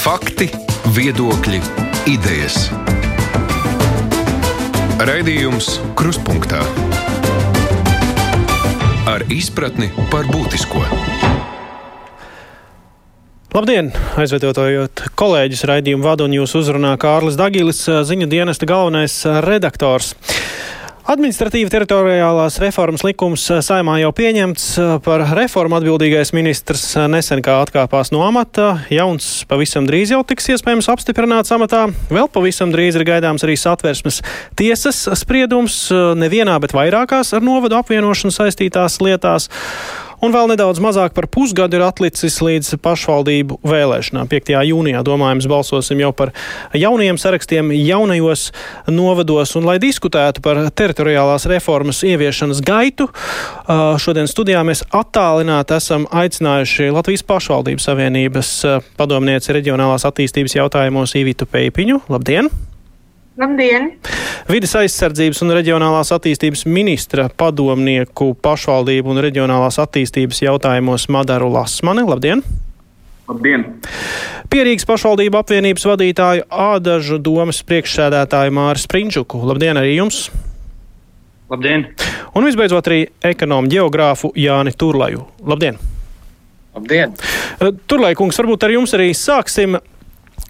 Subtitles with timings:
[0.00, 0.46] Fakti,
[0.96, 1.58] viedokļi,
[2.08, 2.70] idejas.
[5.04, 6.62] Raidījums Kruspunkta
[9.04, 10.80] ar izpratni par būtisko.
[13.52, 13.92] Labdien!
[14.16, 20.14] Aizvedot kolēģis raidījumu vadu un jūs uzrunā Kārlis Dagilis, ziņu dienesta galvenais redaktors.
[21.10, 24.66] Administratīva teritoriālās reformas likums eh, saimā jau pieņemts.
[24.78, 28.84] Eh, par reformu atbildīgais ministrs eh, nesen kā atkāpās no amata.
[28.94, 31.88] Jauns pavisam drīz jau tiks iespējams apstiprināts amatā.
[32.14, 34.20] Vēl pavisam drīz ir gaidāms arī satversmes
[34.60, 35.80] tiesas spriedums
[36.20, 39.50] nevienā, bet vairākās ar novadu apvienošanu saistītās lietās.
[40.20, 44.28] Un vēl nedaudz mazāk par pusgadu ir atlicis līdz pašvaldību vēlēšanām.
[44.28, 44.52] 5.
[44.68, 46.34] jūnijā domājams balsosim jau par
[46.76, 48.50] jaunajiem sarakstiem jaunajos
[48.92, 49.54] novados.
[49.56, 53.08] Un, lai diskutētu par teritoriālās reformas ieviešanas gaitu,
[54.04, 58.56] šodien studijā mēs attālināti esam aicinājuši Latvijas pašvaldības savienības
[59.00, 62.04] padomnieci reģionālās attīstības jautājumos Īvitu Peipiņu.
[62.12, 62.52] Labdien!
[63.40, 63.86] Labdien!
[64.50, 72.04] Vides aizsardzības un reģionālās attīstības ministra padomnieku pašvaldību un reģionālās attīstības jautājumos Madaru Lasmani.
[72.04, 72.42] Labdien!
[73.30, 73.64] Labdien!
[74.52, 79.40] Pierīgas pašvaldību apvienības vadītāju Ādažu domas priekšsēdētāju Māri Sprinčuku.
[79.48, 80.26] Labdien arī jums!
[81.48, 81.86] Labdien!
[82.36, 85.24] Un visbeidzot arī ekonomu geogrāfu Jāni Turlaju.
[85.48, 85.80] Labdien!
[86.76, 87.16] Labdien!
[87.88, 89.80] Turlai kungs, varbūt ar jums arī sāksim.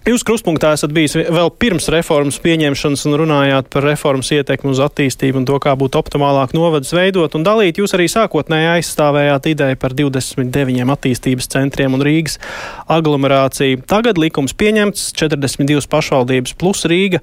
[0.01, 5.37] Jūs krustpunktā esat bijis vēl pirms reformas pieņemšanas un runājāt par reformas ietekmi uz attīstību
[5.37, 7.77] un to, kā būtu optimālāk novadus veidot un dalīt.
[7.77, 12.39] Jūs arī sākotnēji aizstāvējāt ideju par 29 attīstības centriem un Rīgas
[12.89, 13.83] aglomerāciju.
[13.93, 17.21] Tagad likums pieņemts 42 pašvaldības plus Rīga.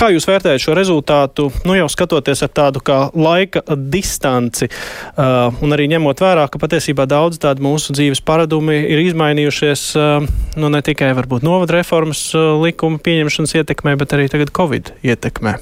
[0.00, 5.76] Kā jūs vērtējat šo rezultātu, nu jau skatoties ar tādu kā laika distanci uh, un
[5.76, 10.80] arī ņemot vērā, ka patiesībā daudz tādu mūsu dzīves paradumi ir izmainījušies, uh, nu ne
[10.82, 15.58] tikai varbūt novada reformas uh, likuma pieņemšanas ietekmē, bet arī tagad Covid ietekmē?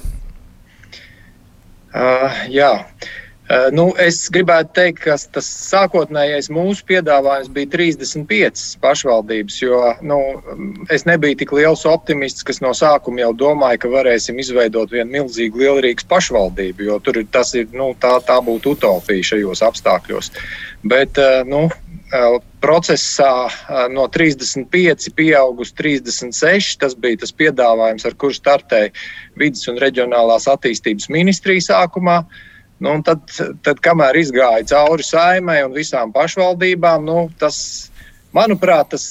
[1.89, 2.71] Uh, jā.
[2.79, 3.28] Uh,
[3.73, 10.19] nu, es gribētu teikt, ka tas sākotnējais mūsu piedāvājums bija 35 pašvaldības, jo nu,
[10.93, 15.63] es nebiju tik liels optimists, kas no sākuma jau domāja, ka varēsim izveidot vienu milzīgu
[15.63, 20.29] lielrīgas pašvaldību, jo tur tas ir, nu, tā, tā būtu utopija šajos apstākļos.
[20.85, 21.65] Bet, eh, nu,
[22.13, 22.27] eh,
[22.61, 23.49] procesā
[23.89, 26.77] no 35 pieauga uz 36.
[26.77, 28.93] Tas bija tas piedāvājums, ar kuru startēja
[29.39, 32.19] vidas un reģionālās attīstības ministrija sākumā.
[32.19, 32.45] Uh,
[32.79, 33.25] Nu, tad,
[33.65, 37.57] tad, kamēr izgāja cauri saimai un visām pašvaldībām, nu, tas,
[38.35, 39.07] manuprāt, tas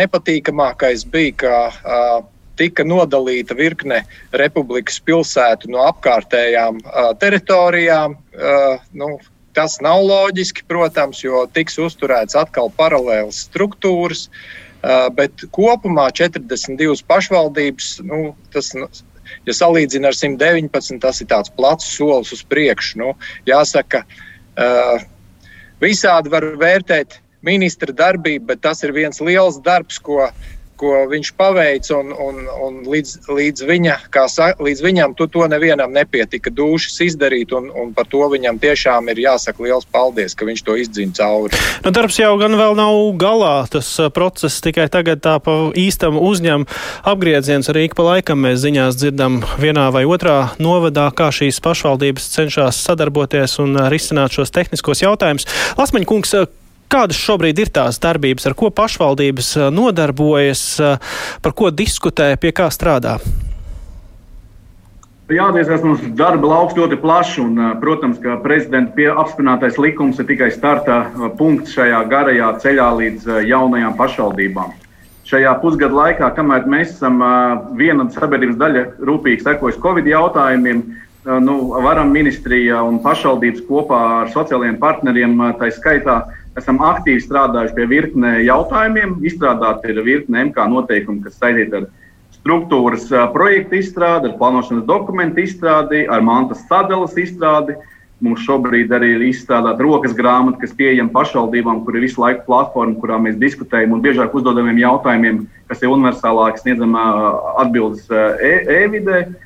[0.00, 2.18] nepatīkamākais bija, ka uh,
[2.60, 4.02] tika nodalīta virkne
[4.36, 8.18] republikas pilsētu no apkārtējām uh, teritorijām.
[8.36, 9.16] Uh, nu,
[9.56, 14.26] tas nav loģiski, protams, jo tiks uzturēts atkal paralēlas struktūras.
[14.86, 18.74] Uh, bet kopumā 42 pašvaldības, nu, tas
[19.46, 23.00] ja salīdzina ar 119, tas ir tāds plats solis uz priekšu.
[23.02, 23.12] Nu,
[23.48, 24.02] jāsaka,
[24.56, 25.06] uh,
[25.82, 30.26] visādi var vērtēt ministra darbību, bet tas ir viens liels darbs, ko
[30.78, 33.96] ko viņš paveic, un, un, un līdz, līdz, viņa,
[34.32, 39.10] sa, līdz viņam tu to nevienam nepietika dūšas izdarīt, un, un par to viņam tiešām
[39.12, 41.62] ir jāsaka liels paldies, ka viņš to izdzina cauri.
[41.84, 46.66] Nu, darbs jau gan vēl nav galā, tas process tikai tagad tā pa īstam uzņem
[47.06, 52.82] apgrieziens, arī pa laikam mēs ziņās dzirdam vienā vai otrā novadā, kā šīs pašvaldības cenšas
[52.88, 55.48] sadarboties un risināt šos tehniskos jautājumus.
[55.80, 56.36] Lasmaņa kungs,
[56.86, 62.52] Kādas šobrīd ir tās darbības, ar ko pašvaldības eh, nodarbojas, eh, par ko diskutē, pie
[62.54, 63.18] kā strādā?
[65.26, 70.52] Jāatzīstās, mums darba lauks ļoti plašs, un, eh, protams, ka prezidenta apstiprinātais likums ir tikai
[70.54, 71.00] starta
[71.38, 74.70] punkts šajā garajā ceļā līdz jaunajām pašvaldībām.
[75.26, 77.18] Šajā pusgada laikā, kamēr mēs esam
[77.74, 80.84] viena sabiedrības daļa rūpīgi sekojusi Covid jautājumiem,
[81.42, 86.20] nu, varam ministrija un pašvaldības kopā ar sociālajiem partneriem, tā skaitā,
[86.60, 89.18] esam aktīvi strādājuši pie virkne jautājumiem.
[89.28, 91.90] Izstrādāta ir virkne MK noteikumi, kas saistīti ar
[92.36, 97.76] struktūras projektu izstrādi, ar plānošanas dokumentu izstrādi, ar mantas sadalas izstrādi.
[98.24, 102.96] Mums šobrīd arī ir izstrādāta rokas grāmata, kas pieejama pašvaldībām, kur ir visu laiku platforma,
[103.02, 109.26] kurā mēs diskutējam un biežāk uzdodamiem jautājumiem, kas ir universālāki, sniedzam atbildes e-vidē.
[109.26, 109.45] E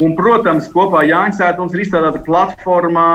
[0.00, 3.08] Un, protams, kopā Jānis Sētons ir izstrādāta platformā,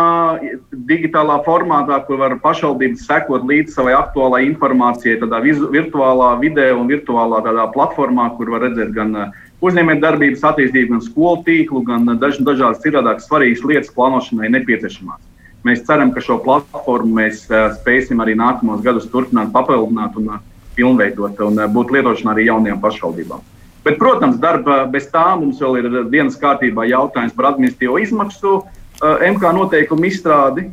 [0.88, 6.86] digitālā formātā, kur var pašvaldības sekot līdz savai aktuālai informācijai, tādā vizu, virtuālā vidē un
[6.92, 9.34] virtuālā platformā, kur var redzēt gan uh,
[9.66, 15.20] uzņēmējdarbības attīstību, gan skolu tīklu, gan uh, daž, dažādas citādākas svarīgas lietas plānošanai nepieciešamās.
[15.66, 20.36] Mēs ceram, ka šo platformu mēs uh, spēsim arī nākamos gadus turpināt, papildināt un
[20.78, 23.57] pilnveidota un būt lietošanā arī jaunajām pašvaldībām.
[23.88, 28.58] Bet, protams, darba bez tā mums vēl ir dienas kārtībā jautājums par administratīvo izmaksu,
[29.00, 30.66] MK noteikumu izstrādi.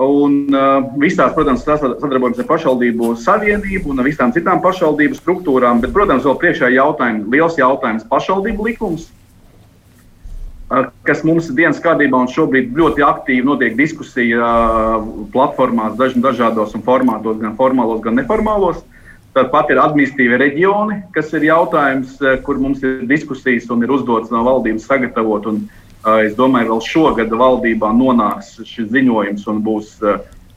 [0.00, 5.80] Un uh, visās, protams, sadarbojamies ar pašvaldību savienību un visām citām pašvaldību struktūrām.
[5.80, 9.06] Bet, protams, vēl priekšā jautājums, liels jautājums- pašvaldību likums,
[10.68, 16.20] uh, kas mums ir dienas kārtībā un šobrīd ļoti aktīvi notiek diskusija uh, platformās, daž,
[16.20, 18.84] dažādos formātos, gan formālos, gan neformālos.
[19.36, 22.16] Tāpat ir administratīvi reģioni, kas ir jautājums,
[22.46, 25.50] kur mums ir diskusijas un ir uzdots no valdības sagatavot.
[25.50, 29.96] Un, uh, Es domāju, vēl šogad valdībā nonāks šis ziņojums un būs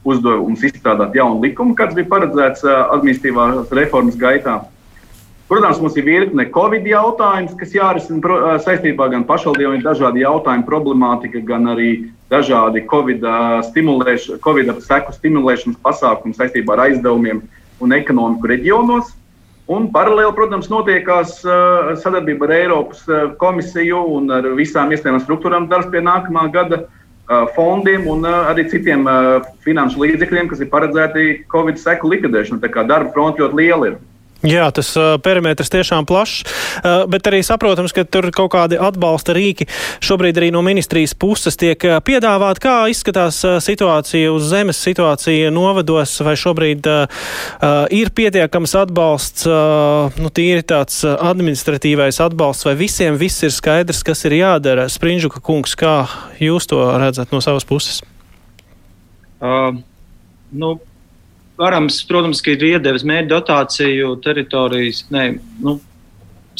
[0.06, 4.60] uzdevums izstrādāt jaunu likumu, kāds bija paredzēts administratīvās reformas gaitā.
[5.50, 11.42] Protams, mums ir virkne Covid jautājums, kas jārisina saistībā gan pašvaldībām, ir dažādi jautājumi, problemātika,
[11.42, 11.90] gan arī
[12.30, 13.26] dažādi Covid,
[13.72, 17.42] stimulēš, COVID seku stimulēšanas pasākumi saistībā ar aizdevumiem
[17.80, 19.14] un ekonomiku reģionos.
[19.70, 25.68] Un paralēli, protams, notiekās uh, sadarbība ar Eiropas uh, komisiju un ar visām iestādēm struktūrām
[25.70, 29.06] darbs pie nākamā gada uh, fondiem un arī citiem
[29.62, 32.64] finanšu līdzekļiem, kas ir paredzēti Covid seku likvidēšanai.
[32.64, 34.00] Tā kā darba fronte ļoti liela ir.
[34.40, 36.44] Jā, tas uh, perimetrs tiešām plašs,
[36.80, 39.66] uh, bet arī saprotams, ka tur kaut kādi atbalsta rīki
[40.00, 42.62] šobrīd arī no ministrijas puses tiek piedāvāt.
[42.62, 47.20] Kā izskatās uh, situācija uz zemes, situācija novados, vai šobrīd uh,
[47.92, 54.24] ir pietiekams atbalsts, uh, nu tīri tāds administratīvais atbalsts, vai visiem viss ir skaidrs, kas
[54.24, 54.88] ir jādara?
[54.88, 56.06] Sprinžuka kungs, kā
[56.40, 58.00] jūs to redzat no savas puses?
[59.40, 59.76] Uh,
[60.52, 60.78] nu,
[61.60, 65.26] Varams, protams, ir iedevis mērķa dotāciju teritorijas, ne,
[65.60, 65.76] nu,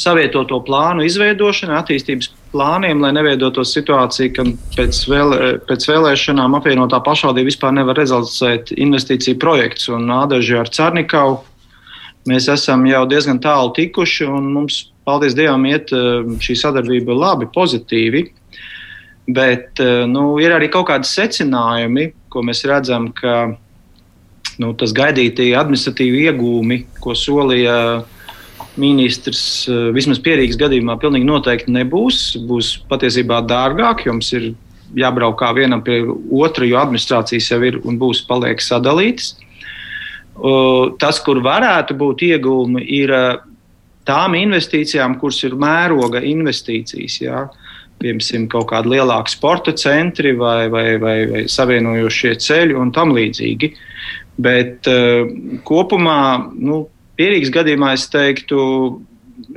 [0.00, 4.44] savietoto plānu izveidošana, attīstības plāniem, lai neveidotos situācija, ka
[4.76, 5.36] pēc, vēl,
[5.68, 9.88] pēc vēlēšanām apvienotā pašvaldība vispār nevar realizēt investīciju projekts.
[9.92, 11.38] Un Ādaži ar Cārnikavu
[12.30, 15.92] mēs esam jau diezgan tālu tikuši, un mums, paldies Dievam, iet
[16.44, 18.26] šī sadarbība labi, pozitīvi.
[19.30, 19.80] Bet
[20.10, 23.52] nu, ir arī kaut kādi secinājumi, ko mēs redzam, ka
[24.60, 27.76] nu, tas gaidītie administratīvi iegūmi, ko solīja
[28.80, 32.22] ministrs, eh, vismaz pierīgas gadījumā, pilnīgi noteikti nebūs.
[32.48, 34.52] Būs patiesībā dārgāk, jums ir
[34.96, 39.36] jābrauk kā vienam pie otra, jo administrācijas jau ir un būs paliek sadalītas.
[40.40, 43.40] Tas, kur varētu būt iegūmi, ir eh,
[44.08, 47.18] tām investīcijām, kuras ir mēroga investīcijas.
[47.20, 47.42] Jā.
[48.00, 53.74] Piemēram, kaut kādi lielāki sporta centri vai, vai, vai, vai savienojošie ceļi un tam līdzīgi.
[54.40, 55.28] Bet uh,
[55.66, 56.84] kopumā, nu,
[57.18, 58.60] pierīgas gadījumā es teiktu,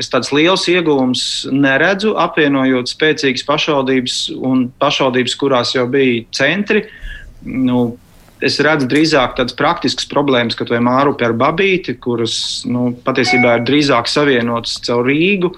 [0.02, 6.86] es tāds liels iegūms neredzu, apvienojot spēcīgas pašvaldības un pašvaldības, kurās jau bija centri.
[7.44, 7.94] Nu,
[8.44, 12.36] es redzu drīzāk tādas praktiskas problēmas, kā Mārupi ar Babīti, kuras
[12.68, 15.54] nu, patiesībā ir drīzāk savienotas caur Rīgu,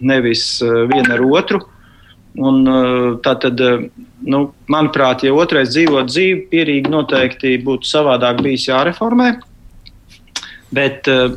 [0.00, 1.62] nevis uh, viena ar otru.
[1.62, 1.77] Uh,
[2.38, 3.60] tā tad
[4.22, 4.40] nu,
[4.70, 9.32] manuprāt, ja otrais dzīvot dzīvi, pierīgi noteikti būtu savādāk bijis jāreformē.
[10.74, 11.36] Bet, eh,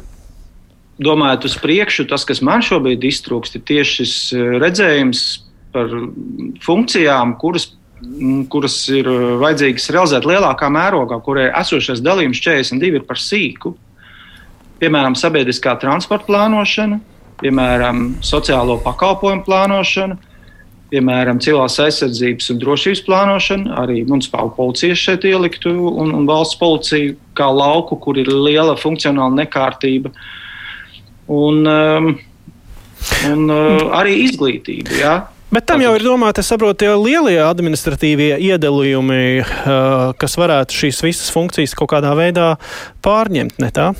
[1.01, 4.15] domājot uz priekšu, tas, kas man šobrīd iztrūkst, ir tieši šis
[4.61, 5.21] redzējums
[5.73, 5.87] par
[6.61, 7.71] funkcijām, kuras,
[8.51, 9.07] kuras ir
[9.41, 13.73] vajadzīgas realizēt lielākā mērogā, kurai esošais dalījums 42 ir par sīku.
[14.81, 16.99] Piemēram, sabiedriskā transporta plānošana,
[17.41, 20.17] piemēram, sociālo pakalpojumu plānošana,
[20.91, 27.15] piemēram, civilās aizsardzības un drošības plānošana, arī municipāla policija šeit ieliktu un, un valsts policija
[27.37, 30.11] kā lauku, kur ir liela funkcionāla nekārtība.
[31.31, 32.09] Un, um,
[33.29, 34.97] un uh, arī izglītība.
[34.99, 35.13] Ja?
[35.51, 41.03] Bet tam jau ir domāti, es saprotu, tie lielie administratīvie iedalījumi, uh, kas varētu šīs
[41.03, 42.53] visas funkcijas kaut kādā veidā
[43.03, 43.91] pārņemt, ne tā?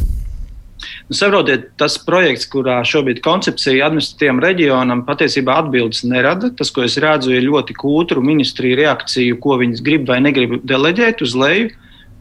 [1.09, 6.51] Nu, saprotiet, tas projekts, kurā šobrīd koncepcija administratīvam reģionam patiesībā atbildes nerada.
[6.57, 11.23] Tas, ko es redzu, ir ļoti kūtru ministriju reakciju, ko viņas grib vai negrib deleģēt
[11.25, 11.71] uz leju.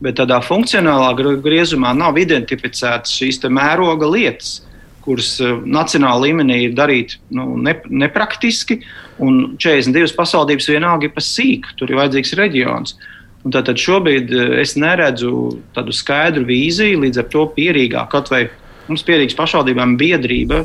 [0.00, 1.12] Bet tādā funkcionālā
[1.44, 4.62] griezumā nav identificētas šīs mēroga lietas,
[5.04, 8.80] kuras eh, nacionālā līmenī ir darīt nu, ne, nepraktiski.
[9.20, 12.96] Un 42 pašvaldības vienalga ir pa sīku, tur ir vajadzīgs reģions.
[13.44, 18.48] Un tātad šobrīd eh, es neredzu tādu skaidru vīziju, līdz ar to pierīgāk kaut vai
[18.90, 20.64] Mums pierīgas pašvaldībām biedrība,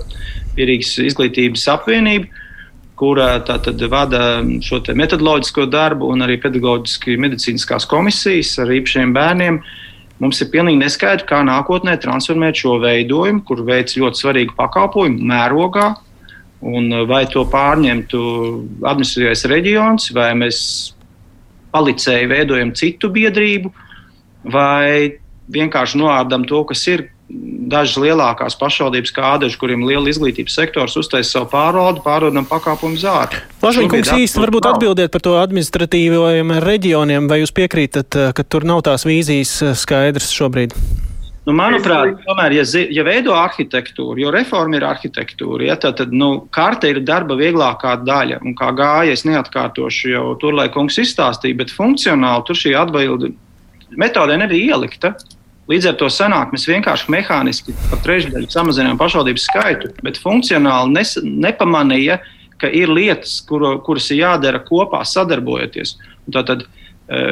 [0.57, 2.41] pierīgas izglītības apvienība,
[2.97, 9.59] kura tātad vada šo metodoloģisko darbu un arī pedagoģiski medicīniskās komisijas ar īpašiem bērniem.
[10.23, 15.91] Mums ir pilnīgi neskaidrs, kā nākotnē transformēt šo veidojumu, kur veids ļoti svarīgu pakalpojumu mērogā,
[16.65, 18.21] un vai to pārņemtu
[18.79, 20.63] administratīvais reģions, vai mēs
[21.75, 23.73] palicēji veidojam citu biedrību,
[24.55, 25.19] vai
[25.51, 31.31] vienkārši noārdam to, kas ir dažas lielākās pašvaldības kādeži, kuriem ir liela izglītības sektors, uztais
[31.33, 33.41] savu pārvaldu, pārvaldam pakāpumu zāri.
[33.65, 39.07] Lažņikungs īsti varbūt atbildiet par to administratīvajiem reģioniem, vai jūs piekrītat, ka tur nav tās
[39.09, 40.77] vīzijas skaidrs šobrīd?
[41.45, 46.47] Nu, manuprāt, tomēr, ja, ja veido arhitektūru, jo reforma ir arhitektūra, ja, tad, tad nu,
[46.55, 48.39] karte ir darba vieglākā daļa.
[48.41, 53.35] Un kā gāja, es neatkārtošu jau tur, lai kungs izstāstīja, bet funkcionāli tur šī atbilde
[53.93, 55.13] metodē nebija ielikta.
[55.69, 61.15] Līdz ar to sanāk, mēs vienkārši mehāniski par trešdaļu samazinājām pašvaldības skaitu, bet funkcionāli nes,
[61.25, 62.19] nepamanīja,
[62.61, 65.95] ka ir lietas, kuru, kuras ir jādara kopā, sadarbojoties.
[66.33, 66.67] Tātad,
[67.09, 67.23] e,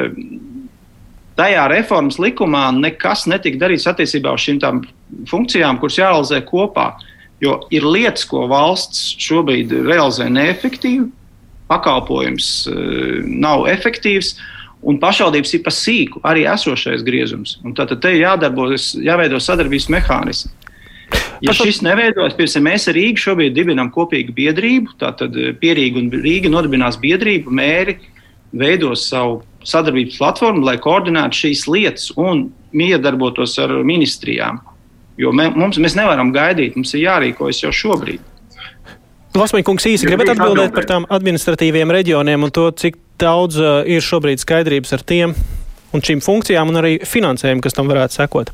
[1.38, 4.60] tajā reformas likumā nekas netika darīts attiecībā uz šīm
[5.30, 6.92] funkcijām, kuras jārealizē kopā.
[7.42, 11.08] Jo ir lietas, ko valsts šobrīd realizē neefektīvi,
[11.68, 12.74] pakalpojums e,
[13.26, 14.36] nav efektīvs,
[14.86, 17.58] un pašvaldības ir pa sīku arī esošais griezums.
[17.64, 20.52] Un tad, tad te ir jādarbojas, jāveido sadarbības mehānismi.
[21.42, 21.68] Ja Pašal...
[21.68, 26.52] šis neveidojas, piemēram, mēs ar Rīgu šobrīd dibinām kopīgu biedrību, tātad eh, Pierīga un Rīga
[26.52, 27.98] nodibinās biedrību, mēri
[28.54, 34.60] veidos savu sadarbības platformu, lai koordinētu šīs lietas un miedarbotos ar ministrijām.
[35.20, 38.22] Jo mē, mums, mēs nevaram gaidīt, mums ir jārīkojas jau šobrīd.
[39.34, 44.42] Lasmaņkungs īsi gribat atbildēt par tām administratīviem reģioniem un to, cik daudz uh, ir šobrīd
[44.42, 45.34] skaidrības ar tiem
[45.94, 48.52] un šīm funkcijām un arī finansējumu, kas tam varētu sekot?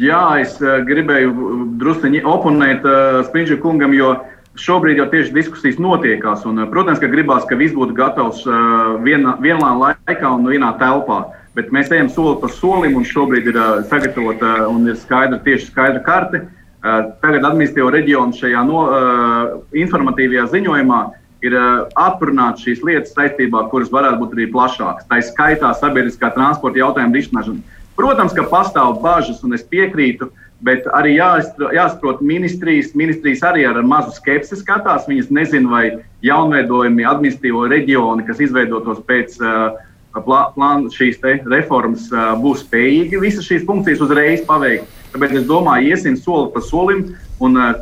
[0.00, 1.34] Jā, es uh, gribēju
[1.80, 4.14] druskuļi oponēt uh, Springļa kungam, jo
[4.60, 6.44] šobrīd jau tieši diskusijas notiekās.
[6.48, 10.74] Un, uh, protams, ka gribās, ka viss būtu gatavs uh, vienā, vienā laikā un vienā
[10.82, 11.24] telpā.
[11.54, 15.40] Bet mēs ejam soli pa solim, un šobrīd ir uh, sagatavota uh, un ir skaidra,
[15.42, 16.44] tieši skaidra karte.
[16.84, 23.12] Uh, tagad administratīvo reģionu šajā no, uh, informatīvajā ziņojumā uh, ir uh, atrunāt šīs lietas
[23.16, 25.06] saistībā, kuras varētu būt arī plašākas.
[25.10, 27.80] Tā ir skaitā sabiedriskā transporta jautājuma risināšana.
[27.98, 30.30] Protams, ka pastāv bažas, un es piekrītu,
[30.64, 35.08] bet arī jāsaprot, ministrijas, ministrijas arī ar mazu skepsi skatās.
[35.10, 35.84] Viņas nezina, vai
[36.24, 39.76] jaunveidojumi administratīvo reģioni, kas izveidotos pēc uh,
[40.24, 41.20] plāna šīs
[41.52, 44.88] reformas, uh, būs spējīgi visas šīs funkcijas uzreiz paveikt.
[45.14, 47.06] Tāpēc es domāju, iesim soli pa solim,
[47.44, 47.74] un uh,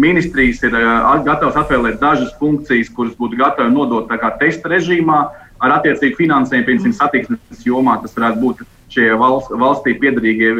[0.00, 4.08] ministrijas ir uh, gatavas atvēlēt dažas funkcijas, kuras būtu gatavi nodot
[4.40, 5.22] testa režīmā
[5.60, 7.98] ar attiecīgu finansējumu, piemēram, satiksmes jomā.
[8.04, 10.52] Tas varētu būt šie valsts, valstī piedarīgie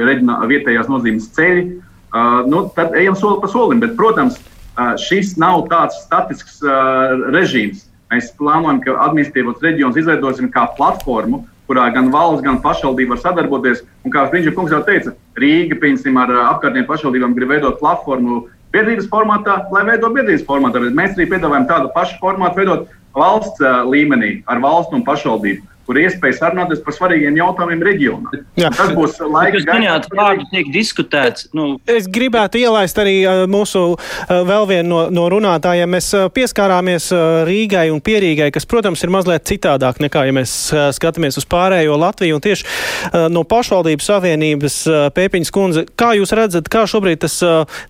[0.51, 1.67] vietējās nozīmes ceļi.
[2.11, 7.15] Uh, nu, tad ejam soli pa solim, bet, protams, uh, šis nav tāds statisks uh,
[7.35, 7.87] režīms.
[8.11, 13.85] Mēs plānojam, ka administratīvos reģionus izveidosim kā platformu, kurā gan valsts, gan pašvaldība var sadarboties.
[14.03, 18.43] Un, kā Strunča kungs jau teica, Rīga piemēram, ar apkārtnējām pašvaldībām grib veidot platformu
[18.75, 20.83] biedrības formātā, lai veidotu biedrības formātā.
[20.83, 25.71] Bet mēs arī piedāvājam tādu pašu formātu veidot valsts uh, līmenī ar valstu un pašvaldību
[25.91, 28.41] kur iespēja sarunāties par svarīgiem jautājumiem reģionā.
[28.61, 28.69] Jā.
[28.79, 31.49] Tas būs laiks, kad minējāt vārdu tiek diskutēts.
[31.57, 31.65] Nu.
[31.91, 33.17] Es gribētu ielaist arī
[33.51, 33.83] mūsu
[34.31, 35.91] vēl vienu no, no runātājiem.
[35.91, 37.09] Mēs pieskārāmies
[37.49, 40.53] Rīgai un Pierīgai, kas, protams, ir mazliet citādāk nekā, ja mēs
[40.95, 42.39] skatāmies uz pārējo Latviju.
[42.39, 44.79] Un tieši no pašvaldības savienības
[45.19, 47.41] Pēpiņas kundze, kā jūs redzat, kā šobrīd tas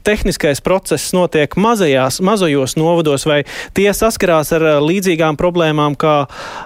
[0.09, 3.43] tehniskais process notiek mazajās, mazajos novados, vai
[3.77, 6.17] tie saskarās ar līdzīgām problēmām kā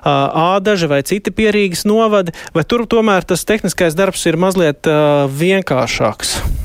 [0.05, 1.24] ādaža vai citi?
[1.25, 6.64] Citi pierīgas novadi, vai tur tomēr tas tehniskais darbs ir mazliet uh, vienkāršāks?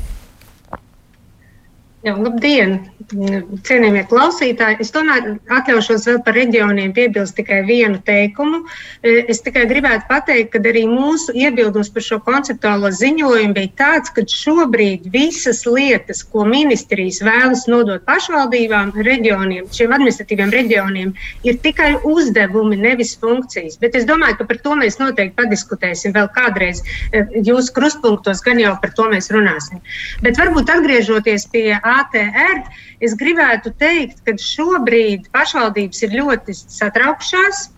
[2.00, 2.78] Jā, labdien,
[3.12, 4.78] cienījamie klausītāji.
[4.80, 8.62] Es tomēr atļaušos vēl par reģioniem piebilst tikai vienu teikumu.
[9.04, 14.12] E, es tikai gribētu pateikt, ka arī mūsu iebildums par šo konceptuālo ziņojumu bija tāds,
[14.16, 21.12] ka šobrīd visas lietas, ko ministrijas vēlas nodot pašvaldībām, reģioniem, šiem administratīviem reģioniem,
[21.44, 23.76] ir tikai uzdevumi, nevis funkcijas.
[23.84, 26.80] Bet es domāju, ka par to mēs noteikti padiskutēsim vēl kādreiz.
[27.12, 29.84] E, jūsu krustpunktos gan jau par to mēs runāsim.
[30.24, 32.62] Bet varbūt atgriežoties pie ATR,
[33.04, 37.68] es gribētu teikt, ka šobrīd pašvaldības ir ļoti satraukšās.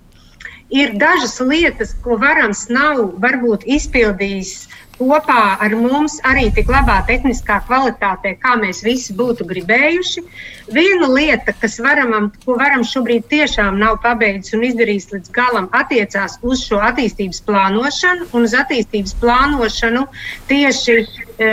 [0.73, 4.55] Ir dažas lietas, ko varams nav varbūt izpildījis
[5.03, 10.25] kopā ar mums arī tik labā tehniskā kvalitātē, kā mēs visi būtu gribējuši.
[10.75, 16.39] Viena lieta, kas varam, ko varam šobrīd tiešām nav pabeidzis un izdarījis līdz galam, attiecās
[16.43, 20.07] uz šo attīstības plānošanu un uz attīstības plānošanu
[20.51, 21.49] tieši e,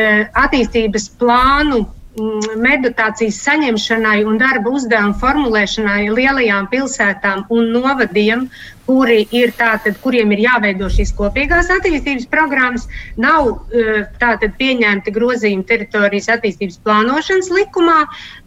[0.45, 1.85] attīstības plānu
[2.17, 8.47] meditācijas saņemšanai un darba uzdevumu formulēšanai lielajām pilsētām un novadiem,
[8.89, 12.87] kuri ir tātad, kuriem ir jāveido šīs kopīgās attīstības programmas,
[13.21, 17.99] nav eh, tātad pieņemti grozījumi teritorijas attīstības plānošanas likumā,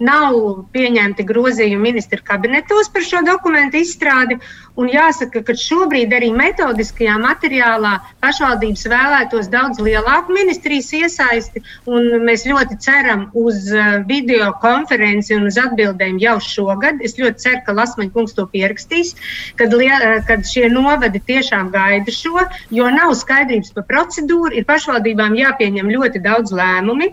[0.02, 0.40] nav
[0.74, 4.40] pieņemti grozījumi ministra kabinetos par šo dokumentu izstrādi.
[4.80, 7.92] Un jāsaka, ka šobrīd arī metodiskajā materiālā
[8.24, 11.60] pašvaldības vēlētos daudz lielāku ministrijas iesaisti.
[12.24, 17.04] Mēs ļoti ceram uz eh, video konferenci un uz atbildēm jau šogad.
[17.04, 19.12] Es ļoti ceru, ka Lasmaņa kungs to pierakstīs,
[19.60, 24.56] kad, eh, kad šie novadi tiešām gaida šo, jo nav skaidrības par procedūru.
[24.56, 27.12] Ir pašvaldībām jāpieņem ļoti daudz lēmumu.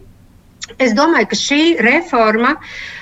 [0.78, 2.56] Es domāju, ka šī reforma,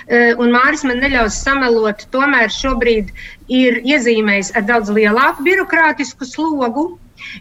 [0.07, 3.11] eh, un Mārcis man neļaus samelot, tomēr šobrīd
[3.47, 6.97] ir iezīmējis ar daudz lielāku birokrātisku slogu.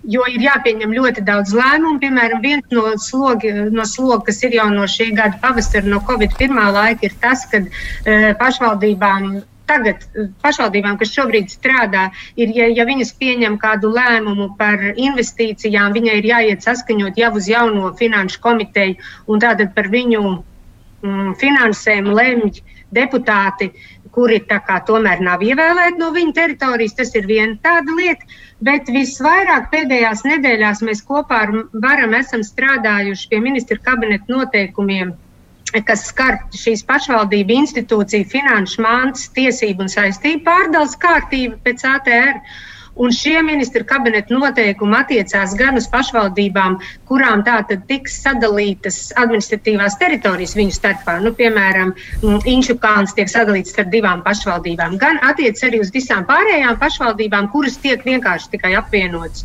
[0.08, 2.00] Jo ir jāpieņem ļoti daudz lēmumu.
[2.00, 6.32] Piemēram, viens no sloga, no sloga kas ir jau no šī gada pavasara, no Covid
[6.40, 12.08] pirmā laika, ir tas, ka e, pašvaldībām tagad eh, pašvaldībām, kas šobrīd strādā,
[12.38, 17.50] ir, ja, ja viņas pieņem kādu lēmumu par investīcijām, viņai ir jāiet saskaņot jau uz
[17.50, 18.96] jauno finanšu komiteju,
[19.26, 22.62] un tātad par viņu mm, finansēm lemj
[22.94, 23.72] deputāti,
[24.16, 26.94] kuri kā, tomēr nav ievēlēti no viņa teritorijas.
[26.96, 28.24] Tas ir viena tāda lieta,
[28.64, 31.52] bet visvairāk pēdējās nedēļās mēs kopā ar
[31.84, 35.12] Varam esam strādājuši pie ministra kabineta noteikumiem
[35.86, 42.40] kas skar šīs pašvaldību institūciju finanšu mākslas, tiesību un saistību pārdales kārtību pēc ATR.
[42.96, 46.78] Un šie ministra kabineta noteikumi attiecās gan uz pašvaldībām,
[47.10, 51.18] kurām tātad tiks sadalītas administratīvās teritorijas viņu starpā.
[51.20, 51.92] Nu, piemēram,
[52.48, 57.76] Inču kalns tiek sadalīts starp divām pašvaldībām, gan attiec arī uz visām pārējām pašvaldībām, kuras
[57.84, 59.44] tiek vienkārši tikai apvienotas.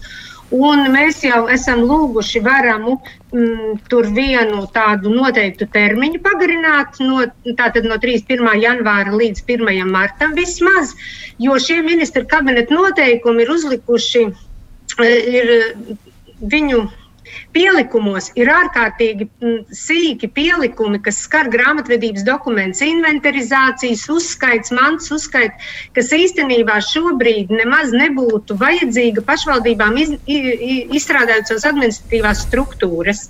[0.52, 7.24] Un mēs jau esam lūguši varamu m, mm, tur vienu tādu noteiktu termiņu pagarināt, no,
[7.48, 8.50] no 31.
[8.60, 9.86] janvāra līdz 1.
[9.88, 10.92] martam vismaz,
[11.40, 14.26] jo šie ministra kabineta noteikumi ir uzlikuši,
[15.00, 15.54] e, ir
[16.52, 16.84] viņu
[17.56, 26.12] Pielikumos ir ārkārtīgi mm, sīki pielikumi, kas skar grāmatvedības dokumentus, inventarizācijas, uzskaits, mantas uzskaits, kas
[26.16, 33.26] īstenībā šobrīd nemaz nebūtu vajadzīga pašvaldībām iz, izstrādājot savas administratīvās struktūras.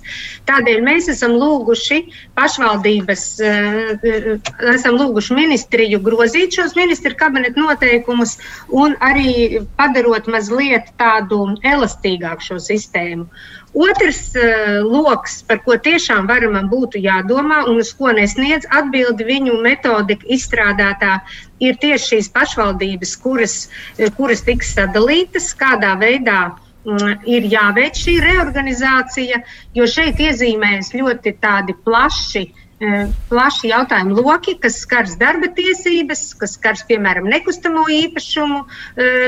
[0.50, 2.00] Tādēļ mēs esam lūguši
[2.38, 4.30] pašvaldības, eh,
[4.74, 8.36] esam lūguši ministriju grozīt šos ministru kabineta noteikumus
[8.70, 13.28] un arī padarot mazliet tādu elastīgāku šo sistēmu.
[13.74, 19.54] Otrs uh, lokus, par ko tiešām varam būtu jādomā un uz ko nesniedz atbildi viņu
[19.64, 21.22] metodika izstrādātā,
[21.64, 23.54] ir tieši šīs pašvaldības, kuras,
[23.96, 26.40] eh, kuras tiks sadalītas, kādā veidā
[26.84, 29.40] um, ir jāveic šī reorganizācija,
[29.72, 36.58] jo šeit iezīmējas ļoti tādi plaši eh, plaši jautājumu loki, kas skars darba tiesības, kas
[36.58, 38.66] skars, piemēram, nekustamo īpašumu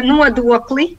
[0.05, 0.91] nodokli,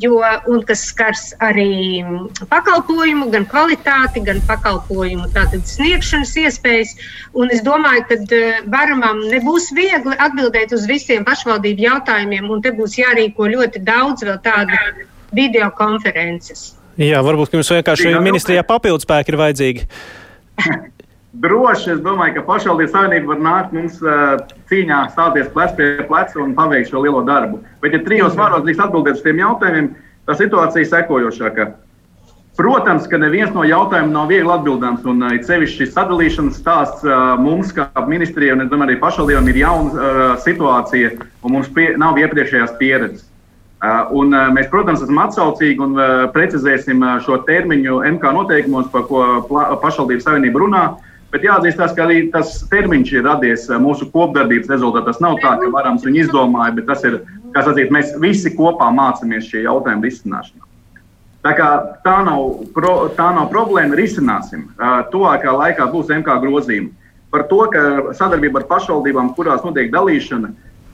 [0.00, 2.02] jo, un kas skars arī
[2.50, 5.28] pakalpojumu, gan kvalitāti, gan pakalpojumu
[5.64, 6.94] sniegšanas iespējas.
[7.34, 12.74] Un es domāju, ka eh, varamam nebūs viegli atbildēt uz visiem pašvaldību jautājumiem, un te
[12.74, 14.80] būs jārīko ļoti daudz vēl tādu
[15.34, 16.74] video konferences.
[17.00, 19.88] Jā, varbūt jums vienkārši ministrijā papildus spēki ir vajadzīgi.
[21.34, 21.94] droši.
[21.96, 24.36] Es domāju, ka pašvaldības savienība var nākt mums uh,
[24.70, 27.62] cīņā, stāties plec pie pleca un paveikt šo lielo darbu.
[27.82, 29.90] Bet, ja trijos vārdos drīkst atbildēt uz tiem jautājumiem,
[30.28, 31.68] tā situācija ir sekojošāka.
[32.54, 37.34] Protams, ka neviens no jautājumiem nav viegli atbildams, un uh, sevišķi šis sadalīšanas stāsts uh,
[37.42, 41.92] mums, kā ministrijai, un es domāju, arī pašvaldībām ir jauna uh, situācija, un mums pie,
[41.98, 43.30] nav iepriekšējās pieredzes.
[43.84, 48.86] Uh, un, uh, mēs, protams, esam atsaucīgi un uh, precizēsim uh, šo termiņu MK noteikumos,
[48.94, 49.26] par ko
[49.82, 50.84] pašvaldības savienība runā.
[50.94, 55.08] Uh, Bet jāatzīstās, ka arī tas termiņš ir radies eh, mūsu kopdarbības rezultātā.
[55.08, 57.16] Tas nav tā, ka varams viņu izdomāja, bet tas ir,
[57.56, 60.68] kā sacīt, mēs visi kopā mācāmies šī jautājuma risināšanā.
[61.44, 61.70] Tā, kā,
[62.04, 62.44] tā, nav,
[62.76, 64.68] pro, tā nav problēma, risināsim.
[64.78, 66.92] Uh, tuvākā laikā būs MK grozījumi.
[67.34, 70.52] Par to, ka sadarbība ar pašvaldībām, kurās notiek dalīšana,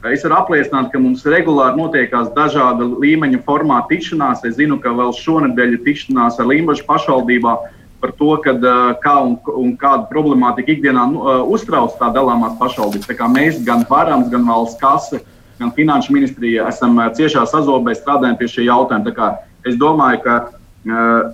[0.09, 4.41] es varu apliecināt, ka mums regulāri notiekās dažāda līmeņa formāta tikšanās.
[4.49, 7.69] Es zinu, ka vēl šonadēļ tikšanās ar Limbaģu pašvaldībām
[8.01, 8.63] par to, kad,
[9.03, 13.09] kā un, un kāda problemātika ikdienā nu, uztrauc tā dalāmās pašvaldības.
[13.09, 15.21] Tā mēs gan varams, gan valsts kase,
[15.61, 19.29] gan finanšu ministrija esam ciešā sazobē strādājot pie šī jautājuma.
[19.67, 21.31] Es domāju, ka uh,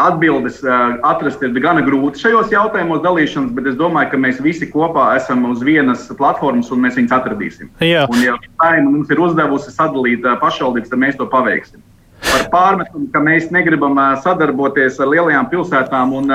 [0.00, 4.68] atbildes uh, atrast ir gana grūti šajos jautājumos dalīšanas, bet es domāju, ka mēs visi
[4.68, 7.72] kopā esam uz vienas platformas un mēs viņus atradīsim.
[7.84, 8.04] Jā.
[8.12, 11.80] Un, ja saima mums ir uzdevusi sadalīt uh, pašvaldības, tad mēs to paveiksim
[12.30, 16.34] par pārmetumu, ka mēs negribam sadarboties ar lielajām pilsētām un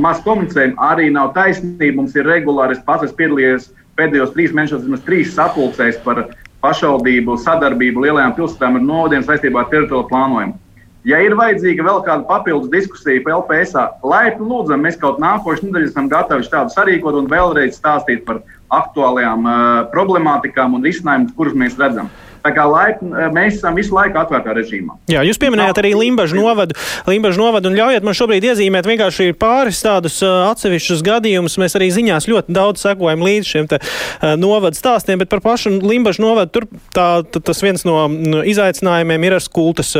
[0.00, 1.98] maz komunicējam, arī nav taisnība.
[2.00, 6.26] Mums ir regulāri, es pats esmu piedalījies pēdējos trīs mēnešos, vismaz trīs sapulcēs par
[6.64, 10.60] pašvaldību sadarbību lielajām pilsētām ar novadiem saistībā ar teritoriju plānojumu.
[11.04, 13.74] Ja ir vajadzīga vēl kāda papildus diskusija par LPS,
[14.08, 18.40] laipni lūdzam, mēs kaut nākošais nedēļa esam gatavi tādu sarīkot un vēlreiz stāstīt par
[18.72, 19.58] aktuālajām uh,
[19.92, 22.08] problemātikām un risinājumiem, kurus mēs redzam.
[22.44, 22.98] Tā kā laik,
[23.32, 24.98] mēs esam visu laiku atvērtā režīmā.
[25.08, 26.74] Jā, jūs pieminējāt arī Limbaģu novadu,
[27.08, 31.56] Limbaģu novadu un ļaujiet man šobrīd iezīmēt vienkārši pāris tādus uh, atsevišķus gadījumus.
[31.62, 35.72] Mēs arī ziņās ļoti daudz sekojam līdz šiem te, uh, novadu stāstiem, bet par pašu
[35.80, 38.02] Limbaģu novadu tur tā, tā, tas viens no
[38.44, 39.94] izaicinājumiem ir ar skultas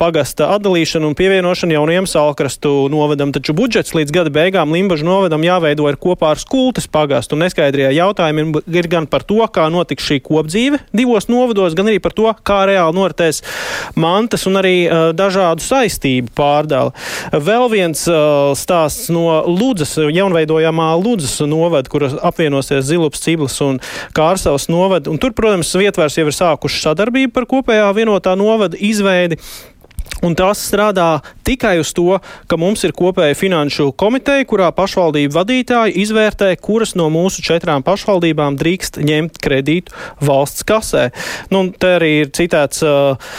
[0.00, 3.36] pagasta atdalīšanu un pievienošanu jaunajam salkrastu novadam.
[3.36, 7.36] Taču budžets līdz gada beigām Limbaģu novadam jāveido ir kopā ar skultas pagastu.
[7.36, 11.90] Un neskaidrie jautājumi ir gan par to, kā notiks šī kopdzīve divos novadu gados, gan
[11.90, 13.42] arī par to, kā reāli noritēs
[13.98, 16.94] mantas un arī uh, dažādu saistību pārdala.
[17.32, 23.80] Vēl viens uh, stāsts no Ludzas, jaunveidojamā Ludzas novada, kur apvienosies Zilups, Ciblis un
[24.16, 25.10] Kārsavas novada.
[25.10, 29.40] Un tur, protams, vietvērs jau ir sākuši sadarbību par kopējā vienotā novada izveidi.
[30.24, 32.18] Un tas strādā tikai uz to,
[32.50, 38.58] ka mums ir kopēja finanšu komiteja, kurā pašvaldību vadītāji izvērtē, kuras no mūsu četrām pašvaldībām
[38.58, 41.08] drīkst ņemt kredītu valsts kasē.
[41.54, 43.30] Nu, te arī ir citēts uh,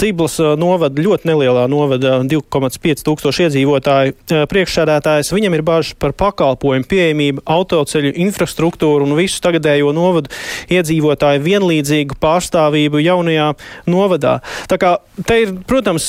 [0.00, 5.34] Ciblas novada, ļoti nelielā novada, 2,5 tūkstoši iedzīvotāju uh, priekšsēdētājs.
[5.36, 10.32] Viņam ir bažas par pakalpojumu pieejamību, autoceļu infrastruktūru un visu tagadējo novadu
[10.72, 13.52] iedzīvotāju vienlīdzīgu pārstāvību jaunajā
[13.92, 14.38] novadā.
[14.72, 14.96] Tā kā
[15.28, 16.08] te ir, protams,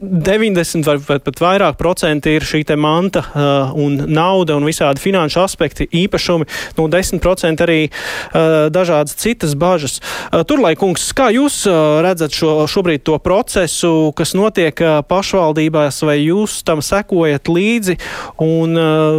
[0.00, 5.86] 90 vai pat, vairāk procenti ir šī manta uh, un nauda un visādi finanšu aspekti,
[6.04, 6.46] īpašumi,
[6.78, 10.00] nu 10% arī uh, dažādas citas bažas.
[10.48, 11.64] Turlai kungs, kā jūs
[12.04, 17.98] redzat šo, šobrīd to procesu, kas notiek pašvaldībās, vai jūs tam sekojat līdzi
[18.42, 18.78] un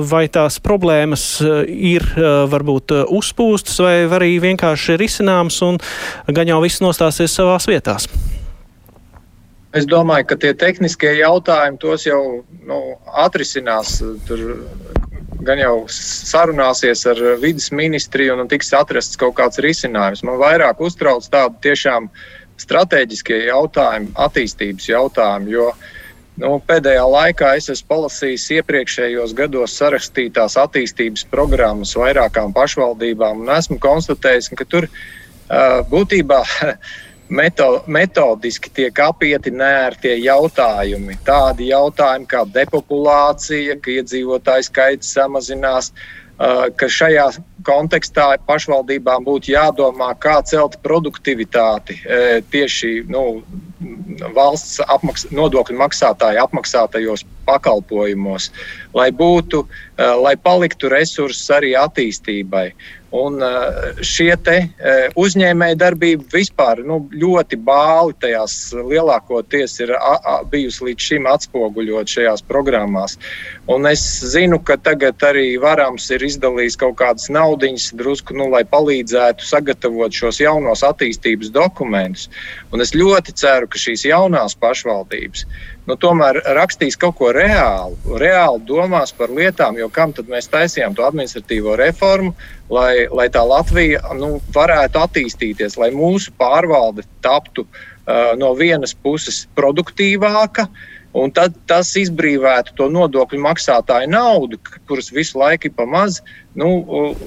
[0.10, 1.26] vai tās problēmas
[1.66, 2.06] ir
[2.52, 5.80] varbūt uzpūstas vai arī vienkārši risināmas un
[6.28, 8.10] gan jau viss nostāsies savās vietās?
[9.76, 12.22] Es domāju, ka tie tehniskie jautājumi tos jau
[12.64, 12.78] nu,
[13.26, 13.98] atrisinās.
[14.28, 14.44] Tur
[15.46, 20.24] gan jau sarunāsies ar vidas ministriju un tiks atrasts kaut kāds risinājums.
[20.24, 22.08] Man vairāk uztrauc tādi tiešām
[22.62, 25.52] strateģiskie jautājumi, attīstības jautājumi.
[25.58, 25.68] Jo
[26.40, 33.80] nu, pēdējā laikā es esmu palasījis iepriekšējos gados sarakstītās attīstības programmas vairākām pašvaldībām un esmu
[33.84, 34.88] konstatējis, ka tur
[35.92, 36.42] būtībā
[37.30, 41.18] meto, metodiski tiek apieti nērtie jautājumi.
[41.26, 45.92] Tādi jautājumi kā depopulācija, ka iedzīvotāju skaits samazinās,
[46.36, 47.30] ka šajā
[47.66, 51.96] kontekstā pašvaldībām būtu jādomā, kā celt produktivitāti
[52.52, 53.42] tieši nu,
[54.36, 58.50] valsts apmaks, nodokļu maksātāju apmaksātajos pakalpojumos,
[58.94, 59.64] lai būtu,
[59.98, 62.68] lai paliktu resursi arī attīstībai.
[63.16, 64.66] Un eh, šie eh,
[65.16, 69.94] uzņēmēji darbība vispār nu, ļoti bāli tajās lielākoties ir
[70.52, 73.18] bijusi līdz šim atspoguļot šajās programmās.
[73.72, 78.66] Un es zinu, ka tagad arī Varams ir izdalījis kaut kādas naudiņas drusku, nu, lai
[78.68, 82.28] palīdzētu sagatavot šos jaunos attīstības dokumentus.
[82.74, 85.46] Un es ļoti ceru, ka šīs jaunās pašvaldības
[85.90, 90.96] nu, tomēr rakstīs kaut ko reālu, reāli domās par lietām, jo kam tad mēs taisījām
[90.98, 92.34] to administratīvo reformu,
[92.74, 99.46] lai, lai tā Latvija nu, varētu attīstīties, lai mūsu pārvalde taptu uh, no vienas puses
[99.58, 100.70] produktīvāka.
[101.16, 106.18] Un tad tas izbrīvētu to nodokļu maksātāju naudu, kuras visu laiku ir pamaz,
[106.60, 106.68] nu,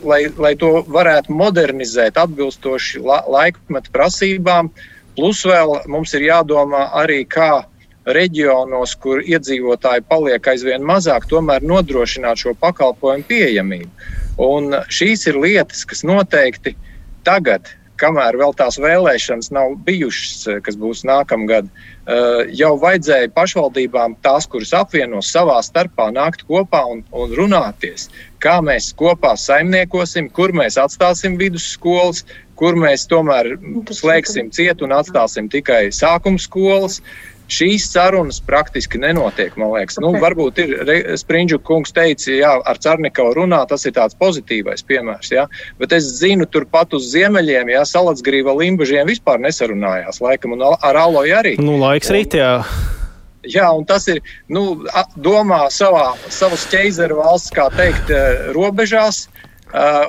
[0.05, 4.69] lai, lai to varētu modernizēt atbilstoši la, laikmeta prasībām.
[5.17, 7.78] Plus vēl mums ir jādomā arī, kā uh,
[8.17, 13.91] reģionos, kur iedzīvotāji paliek aizvien mazāk, tomēr nodrošināt šo pakalpojumu pieejamību.
[14.39, 16.77] Un šīs ir lietas, kas noteikti
[17.27, 17.69] tagad,
[17.99, 24.73] kamēr vēl tās vēlēšanas nav bijušas, kas būs nākamgad, eh, jau vajadzēja pašvaldībām, tās, kuras
[24.73, 28.09] apvienos savā starpā, nākt kopā un, un runāties,
[28.41, 32.25] kā mēs kopā saimniekosim, kur mēs atstāsim vidusskolas,
[32.59, 33.55] kur mēs tomēr
[33.95, 37.01] slēgsim cietu un atstāsim tikai sākuma skolas.
[37.49, 39.97] Šīs sarunas praktiski nenotiek, man liekas.
[40.03, 40.19] Nu, okay.
[40.19, 40.75] Nu, varbūt ir
[41.21, 45.33] Springļu kungs teica, jā, ar Cārnikavu runā, tas ir tāds pozitīvais piemērs.
[45.33, 45.47] Jā.
[45.81, 51.37] Bet es zinu, turpat uz ziemeļiem, ja Salatsgrīva limbažiem vispār nesarunājās, laikam, un ar Aloju
[51.41, 51.57] arī.
[51.63, 52.59] Nu, laiks rīt, jā.
[53.49, 54.21] Jā, un tas ir
[54.53, 54.83] nu,
[55.25, 59.29] domā savā, savas ķeizeru valsts, kā teikt, eh, robežās.
[59.69, 60.09] Uh,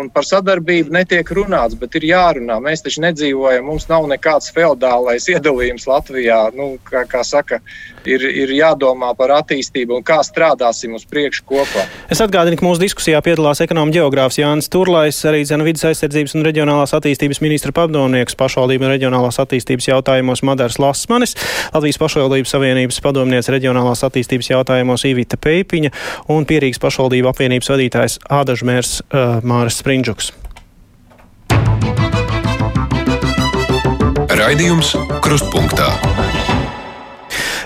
[0.00, 2.58] un par sadarbību netiek runāts, bet ir jārunā.
[2.62, 6.42] Mēs taču nedzīvojam, mums nav nekāds feudālais iedalījums Latvijā.
[6.56, 7.60] Nu, kā, kā saka,
[8.08, 11.86] ir, ir jādomā par attīstību un kā strādāsim uz priekšu kopā.
[12.10, 16.46] Es atgādinu, ka mūsu diskusijā piedalās ekonomikas geogrāfs Jānis Turlais, arī Zena vidas aizsardzības un
[16.46, 21.36] reģionālās attīstības ministra padomnieks pašvaldību un reģionālās attīstības jautājumos Madars Lasmanis,
[21.74, 25.92] Latvijas pašvaldības savienības padomnieks reģionālās attīstības jautājumos Ivita Peipiņa
[26.32, 30.30] un Pierīgas pašvaldību apvienības vadītājs Ādažmērs uh, Māris Sprindžuks.
[34.40, 36.19] Raidījums Krustpunktā.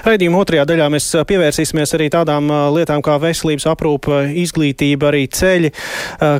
[0.04, 5.70] Raidījuma otrajā daļā mēs pievērsīsimies arī tādām lietām kā veselības aprūpe, izglītība, arī ceļi,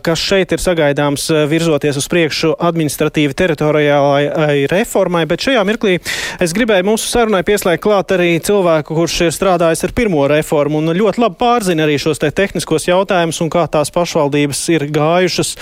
[0.05, 5.95] kas šeit ir sagaidāms virzoties uz priekšu administratīvi teritoriālai reformai, bet šajā mirklī
[6.45, 10.93] es gribēju mūsu sarunai pieslēgt klāt arī cilvēku, kurš ir strādājis ar pirmo reformu un
[10.99, 15.55] ļoti labi pārzina arī šos te tehniskos jautājumus un kā tās pašvaldības ir gājušas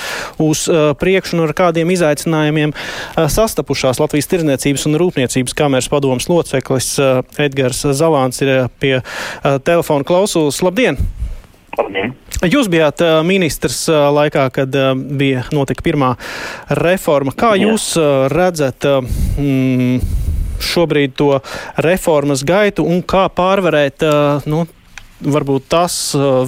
[0.43, 0.65] uz
[0.99, 2.75] priekšu un ar kādiem izaicinājumiem
[3.15, 6.97] sastapušās Latvijas Tirzniecības un Rūpniecības kameras padomas loceklis
[7.39, 10.61] Edgars Zalāns ir eh, pie uh, telefona klausulas.
[10.65, 10.99] Labdien!
[11.79, 12.15] Labdien!
[12.43, 14.77] Jūs bijāt uh, ministrs laikā, kad
[15.19, 16.15] bija notika pirmā
[16.83, 17.35] reforma.
[17.39, 17.93] Kā jūs
[18.33, 18.87] redzat
[19.39, 20.01] mm,
[20.63, 21.31] šobrīd to
[21.87, 24.03] reformas gaitu un kā pārvarēt
[24.51, 24.65] nu,
[25.23, 25.99] varbūt tās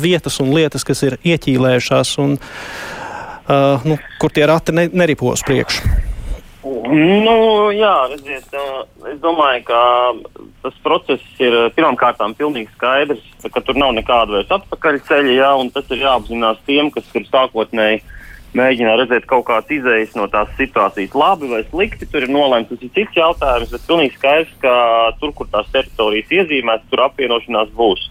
[0.03, 2.35] vietas un lietas, kas ir ieķīlējušās un
[3.87, 6.04] nu, kur tie rati ne, neripos priekšu?
[6.65, 7.37] Nu,
[7.77, 8.55] jā, redziet,
[9.11, 9.81] es domāju, ka
[10.65, 15.93] tas process ir pirmkārt pilnīgi skaidrs, ka tur nav nekāda vairs atpakaļceļa, jā, un tas
[15.93, 18.01] ir jāapzinās tiem, kas tur sākotnēji
[18.57, 22.09] mēģina redzēt kaut kādas izējas no tās situācijas, labi vai slikti.
[22.09, 24.75] Tur ir nolēmts, tas ir cits jautājums, bet pilnīgi skaidrs, ka
[25.21, 28.09] tur, kur tās teritorijas iezīmētas, tur apvienošanās būs.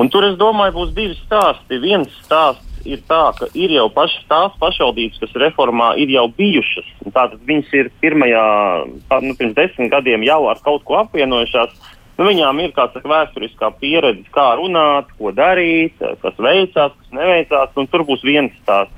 [0.00, 1.82] Un tur, es domāju, būs divi stāsti.
[1.82, 6.88] Viens stāsts ir tā, ka ir jau pašas tās pašvaldības, kas reformā ir jau bijušas.
[7.08, 8.44] Tātad viņas ir pirmajā,
[9.10, 11.74] tā, nu, pirms desmit gadiem jau ar kaut ko apvienojušās.
[12.20, 17.88] Nu, viņām ir kāda vēsturiskā pieredze, kā runāt, ko darīt, kas veicās, kas neveicās, un
[17.88, 18.96] tur būs viens stāsts.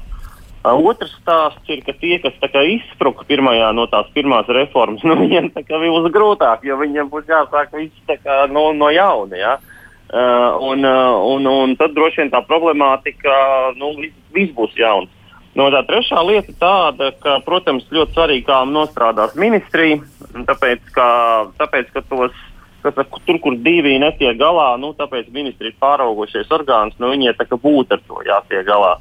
[0.63, 2.37] Otrs stāsts ir, ka tie, kas
[2.71, 8.19] izspruka pirmajā no tās pirmās reformas, nu, viņiem būs grūtāk, jo viņiem būs jāsāk viss
[8.23, 9.39] kā, no, no jauna.
[9.39, 9.55] Ja?
[9.59, 9.72] Uh,
[10.13, 13.33] Uh, un, uh, un, un tad droši vien tā problemātika
[13.81, 15.09] nu, viss, viss būs jauns.
[15.57, 20.03] No tā trešā lieta tāda, ka, protams, ļoti svarīgi, kā nostrādās ministrija,
[20.51, 21.09] tāpēc, ka,
[21.57, 22.37] tāpēc, ka tos,
[22.85, 22.93] ka,
[23.25, 27.57] tur, kur divi netiek galā, nu, tāpēc ministrija ir pāraugošies orgāns, nu, viņiem tā kā
[27.65, 28.99] būtu ar to jātiek galā.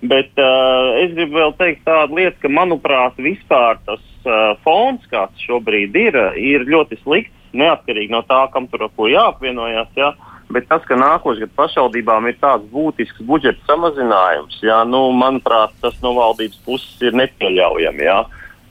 [0.00, 5.44] Bet uh, es gribu vēl teikt tādu lietu, ka, manuprāt, vispār tas uh, fons, kāds
[5.44, 9.92] šobrīd ir, ir ļoti slikts, neatkarīgi no tā, kam tur ko jāapvienojas.
[9.96, 10.12] Ja?
[10.12, 15.74] Uh, Bet tas, ka nākošais gads pašvaldībām ir tāds būtisks budžeta samazinājums, jā, nu, manuprāt,
[15.82, 18.06] tas no valdības puses ir nepieļaujami.
[18.06, 18.22] Jā.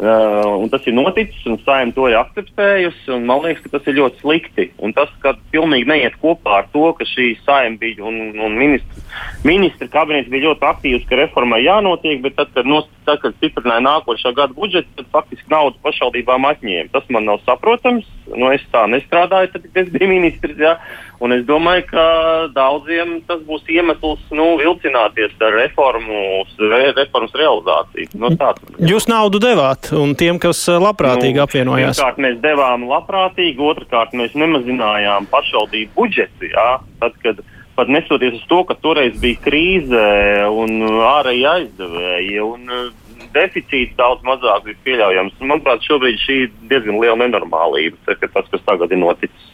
[0.03, 3.13] Uh, tas ir noticis, un saimta to ir akceptējusi.
[3.23, 4.65] Man liekas, ka tas ir ļoti slikti.
[4.83, 9.03] Un tas, ka pilnīgi neiet kopā ar to, ka šī saimta bija un, un ministra,
[9.45, 13.85] ministra kabinets bija ļoti aktīvs, ka reformai jānotiek, bet tad, kad, nos, tad, kad stiprināja
[13.85, 16.91] nākošā gada budžetu, tad faktiski naudu pašvaldībām atņēma.
[16.91, 18.09] Tas man nav saprotams.
[18.33, 20.57] Nu, es tā nestrādāju, tad, kad es biju ministrs.
[20.57, 20.75] Jā.
[21.23, 22.05] Un es domāju, ka
[22.51, 28.09] daudziem tas būs iemesls nu, vilcināties ar reformu, re, reformas realizāciju.
[28.19, 28.65] Nu, tāds.
[28.83, 31.95] Jūs naudu devāt, un tiem, kas eh, labprātīgi nu, apvienojās?
[31.95, 36.51] Pirmkārt, mēs devām labprātīgi, otrkārt, mēs nemazinājām pašvaldību budžetu.
[36.51, 36.67] Jā,
[36.99, 37.39] tad, kad,
[37.79, 40.03] pat nesoties uz to, ka toreiz bija krīze
[40.51, 40.83] un
[41.13, 42.43] ārēji aizdevēji.
[42.49, 42.91] Un, eh,
[43.33, 45.39] Deficīts daudz mazāk bija pieļaujams.
[45.41, 49.52] Manuprāt, šobrīd šī ir diezgan liela nenormālība, tas, kas tagad ir noticis.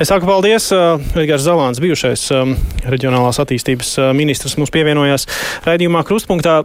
[0.00, 0.70] Es saku paldies.
[0.72, 2.54] Uh, Edgars Zalāns, bijušais um,
[2.88, 5.26] reģionālās attīstības uh, ministrs, mums pievienojās
[5.66, 6.62] raidījumā Krustpunktā.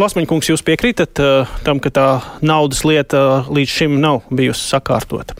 [0.00, 1.20] Lasmaņkungs, jūs piekrītat
[1.66, 2.06] tam, ka tā
[2.42, 5.38] naudas lieta līdz šim nav bijusi sakārtota?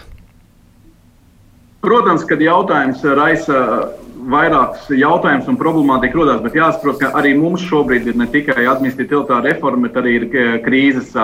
[1.82, 3.58] Protams, kad jautājums raisa
[4.30, 9.42] vairākus jautājumus un problemātika rodās, bet jāsaprot, ka arī mums šobrīd ir ne tikai administratīvā
[9.48, 10.30] reforma, bet arī ir
[10.66, 11.14] krīzes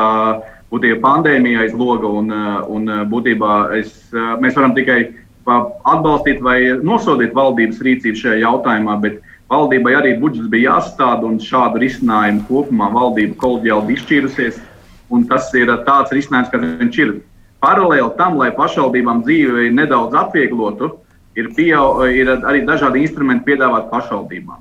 [0.72, 2.08] būtībā pandēmija aiz loga.
[2.08, 5.14] Un, eh, un eh, būtībā es, eh, mēs varam tikai
[5.46, 9.20] atbalstīt vai nosodīt valdības rīcību šajā jautājumā, bet
[9.52, 14.60] valdībai arī budžets bija jāsastāda un šādu risinājumu kopumā valdība kolēģiāli izšķīrusies.
[15.30, 17.16] Tas ir tāds risinājums, kas viņš ir.
[17.62, 20.90] Paralēli tam, lai pašvaldībām dzīve nedaudz atvieglotu,
[21.38, 24.60] ir, pieau, ir arī dažādi instrumenti piedāvāt pašvaldībām.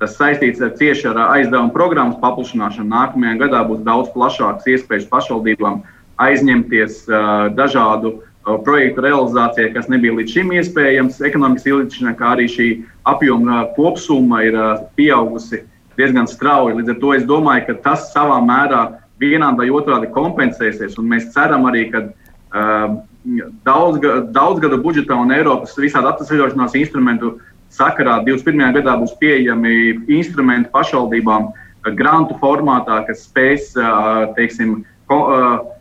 [0.00, 2.90] Tas saistīts ar cieši ar aizdevumu programmas paplašināšanu.
[2.90, 5.84] Nākamajā gadā būs daudz plašākas iespējas pašvaldībām
[6.24, 7.20] aizņemties uh,
[7.54, 11.20] dažādu uh, projektu realizācijai, kas nebija līdz šim iespējams.
[11.24, 12.68] Ekonomikas ilgšanā, kā arī šī
[13.08, 14.58] apjoma kopsumma ir
[14.98, 15.62] pieaugusi
[15.98, 16.76] diezgan strauji.
[16.80, 18.84] Līdz ar to es domāju, ka tas savā mērā
[19.22, 20.98] vienādi vai otrādi kompensēsies.
[21.00, 22.96] Mēs ceram arī, ka uh,
[23.66, 24.00] daudz,
[24.34, 27.38] daudzgadu budžeta un Eiropas visādi atvesļošanās instrumentu
[27.74, 28.74] sakarā 21.
[28.76, 31.52] gadā būs pieejami instrumenti pašvaldībām
[31.96, 35.73] grantu formātā, kas spēs uh, teiksim, ko, uh,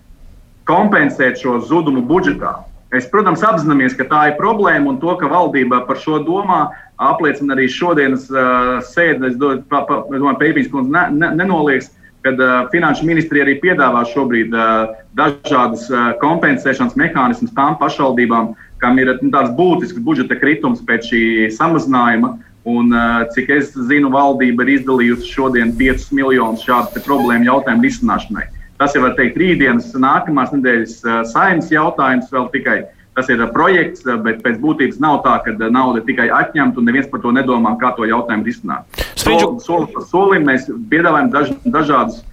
[0.70, 2.62] kompensēt šo zudumu budžetā.
[2.94, 6.68] Es, protams, apzināmies, ka tā ir problēma un to, ka valdība par šo domā,
[7.02, 9.32] apliecina arī šodienas uh, sēde.
[9.32, 11.90] Es domāju, ka Pēpīs kundze ne, ne, nenoliedz,
[12.22, 19.02] ka uh, Finanšu ministrija arī piedāvā šobrīd uh, dažādas uh, kompensēšanas mehānismus tām pašvaldībām, kam
[19.02, 21.24] ir nu, tāds būtisks budžeta kritums pēc šī
[21.58, 22.36] samazinājuma.
[22.70, 28.52] Un, uh, cik es zinu, valdība ir izdalījusi šodien 5 miljonus šādu problēmu jautājumu risināšanai.
[28.82, 32.82] Tas ir, var teikt, rītdienas, nākamās nedēļas uh, saimnes jautājums vēl tikai.
[33.14, 37.22] Tas ir projekts, bet pēc būtības nav tā, ka nauda tikai atņemta un neviens par
[37.22, 39.04] to nedomā, kā to jautājumu risināt.
[39.22, 39.50] Spriņģu...
[39.62, 42.24] Soli pa solim mēs piedāvājam daž, dažādus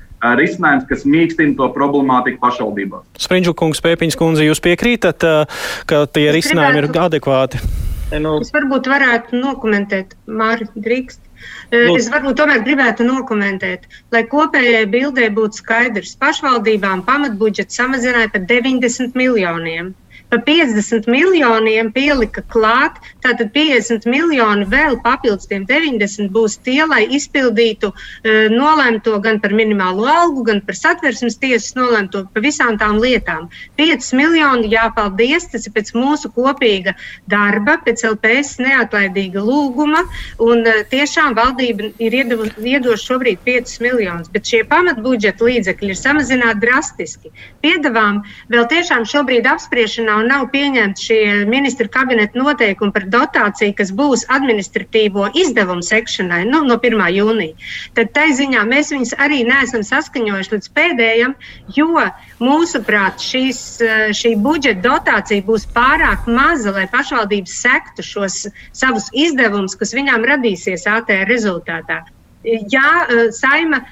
[0.40, 3.04] risinājums, kas mīkstina to problemātiku pašvaldībās.
[3.20, 5.24] Spriņģu kungs, Pēpiņas kundze, jūs piekrītat,
[5.88, 7.60] ka tie risinājumi ir adekvāti?
[8.20, 11.20] Nu, es varbūt varētu nokomentēt, Māri, drīkst.
[11.70, 16.16] Es varbūt tomēr gribētu nokomentēt, lai kopējai bildē būtu skaidrs.
[16.24, 19.94] Pašvaldībām pamatbudžets samazināja par 90 miljoniem
[20.30, 22.98] pa 50 miljoniem pielika klāt.
[23.24, 29.54] Tātad 50 miljoni vēl papildus tiem 90 būs tie, lai izpildītu uh, nolēmto gan par
[29.56, 33.48] minimālo algu, gan par satversmes tiesas nolēmto par visām tām lietām.
[33.80, 36.94] 5 miljoni, jāpaldies, tas ir pēc mūsu kopīga
[37.30, 40.04] darba, pēc LPS neatlaidīga lūguma,
[40.38, 46.64] un uh, tiešām valdība ir iedoša šobrīd 5 miljonus, bet šie pamatbudžeta līdzekļi ir samazināti
[46.64, 47.34] drastiski.
[47.64, 53.92] Piedāvām vēl tiešām šobrīd apspriešanā un nav pieņemti šie ministra kabineta noteikumi par dotāciju, kas
[53.96, 57.02] būs administratīvo izdevumu sekšanai nu, no 1.
[57.16, 61.34] jūnija, tad tai ziņā mēs viņus arī neesam saskaņojuši līdz pēdējiem,
[61.76, 62.06] jo
[62.42, 63.64] mūsuprāt šīs,
[64.20, 68.40] šī budžeta dotācija būs pārāk maza, lai pašvaldības sektu šos
[68.72, 72.02] savus izdevumus, kas viņām radīsies ATR rezultātā.
[72.44, 73.82] Jā, eh, saima,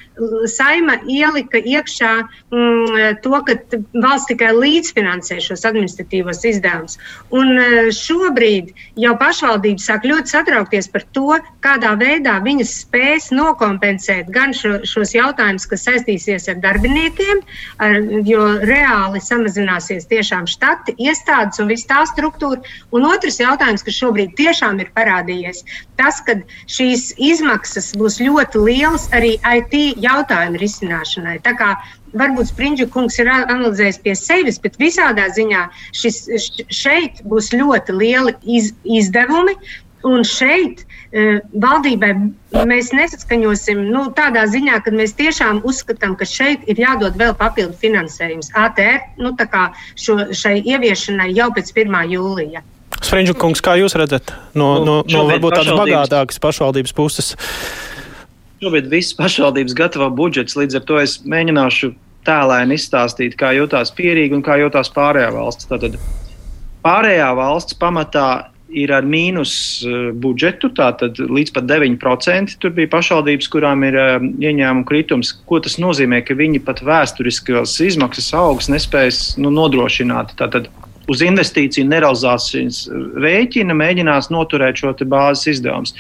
[0.50, 3.56] saima ielika iekšā mm, to, ka
[4.02, 6.98] valsts tikai līdzfinansē šos administratīvos izdevumus.
[7.34, 14.30] Un eh, šobrīd jau pašvaldības sāk ļoti satraukties par to, kādā veidā viņas spēs nokompensēt
[14.34, 17.42] gan šo, šos jautājumus, kas saistīsies ar darbiniekiem,
[17.84, 22.62] ar, jo reāli samazināsies tiešām štati, iestādes un viss tā struktūra.
[22.94, 25.64] Un otrs jautājums, kas šobrīd tiešām ir parādījies,
[25.98, 26.38] tas, ka
[26.70, 31.38] šīs izmaksas būs ļoti liels arī IT jautājumu risināšanai.
[31.44, 31.72] Tā kā
[32.18, 35.66] varbūt Springļa kungs ir analizējis pie sevis, bet visādā ziņā
[35.96, 36.24] šis,
[36.72, 39.56] šeit būs ļoti lieli iz, izdevumi.
[40.06, 42.12] Un šeit e, valdībai
[42.70, 47.74] mēs nesaskaņosim nu, tādā ziņā, ka mēs tiešām uzskatām, ka šeit ir jādod vēl papildu
[47.80, 49.34] finansējums ATR nu,
[49.98, 51.98] šo, šai ieviešanai jau pēc 1.
[52.14, 52.62] jūlija.
[52.98, 57.34] Springļa kungs, kā jūs redzat no, no, no varbūt tādas bagātākas pašvaldības puses?
[58.58, 61.92] Šobrīd visas pašvaldības gatavo budžets, līdz ar to es mēģināšu
[62.26, 65.68] tēlēni izstāstīt, kā jūtas pierīgi un kā jūtas pārējā valsts.
[65.70, 65.94] Tātad
[66.82, 68.28] pārējā valsts pamatā
[68.68, 69.52] ir ar mīnus
[69.86, 72.58] uh, budžetu, tātad līdz pat 9%.
[72.58, 75.30] Tur bija pašvaldības, kurām ir uh, ieņēmuma kritums.
[75.48, 80.34] Ko tas nozīmē, ka viņi pat vēsturiskās izmaksas augs nespēs nu, nodrošināt.
[80.40, 80.66] Tātad
[81.08, 82.82] uz investīciju nerealizācijas
[83.22, 85.94] rēķina mēģinās noturēt šo bāzes izdevumu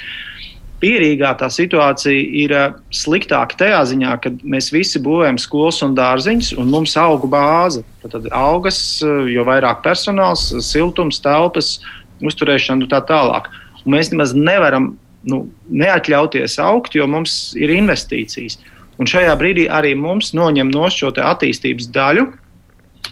[0.82, 6.54] pierīgā tā situācija ir eh, sliktāka tajā ziņā, ka mēs visi būvējam skolas un dārziņus,
[6.60, 7.84] un mums auga bāze.
[8.04, 11.78] Tad augas, eh, jo vairāk personāls, siltums, telpas,
[12.24, 13.50] uzturēšana un tā tālāk.
[13.84, 14.92] Un mēs nemaz nevaram
[15.28, 18.58] nu, neatļauties augt, jo mums ir investīcijas.
[18.98, 22.26] Un šajā brīdī arī mums noņem no šo attīstības daļu.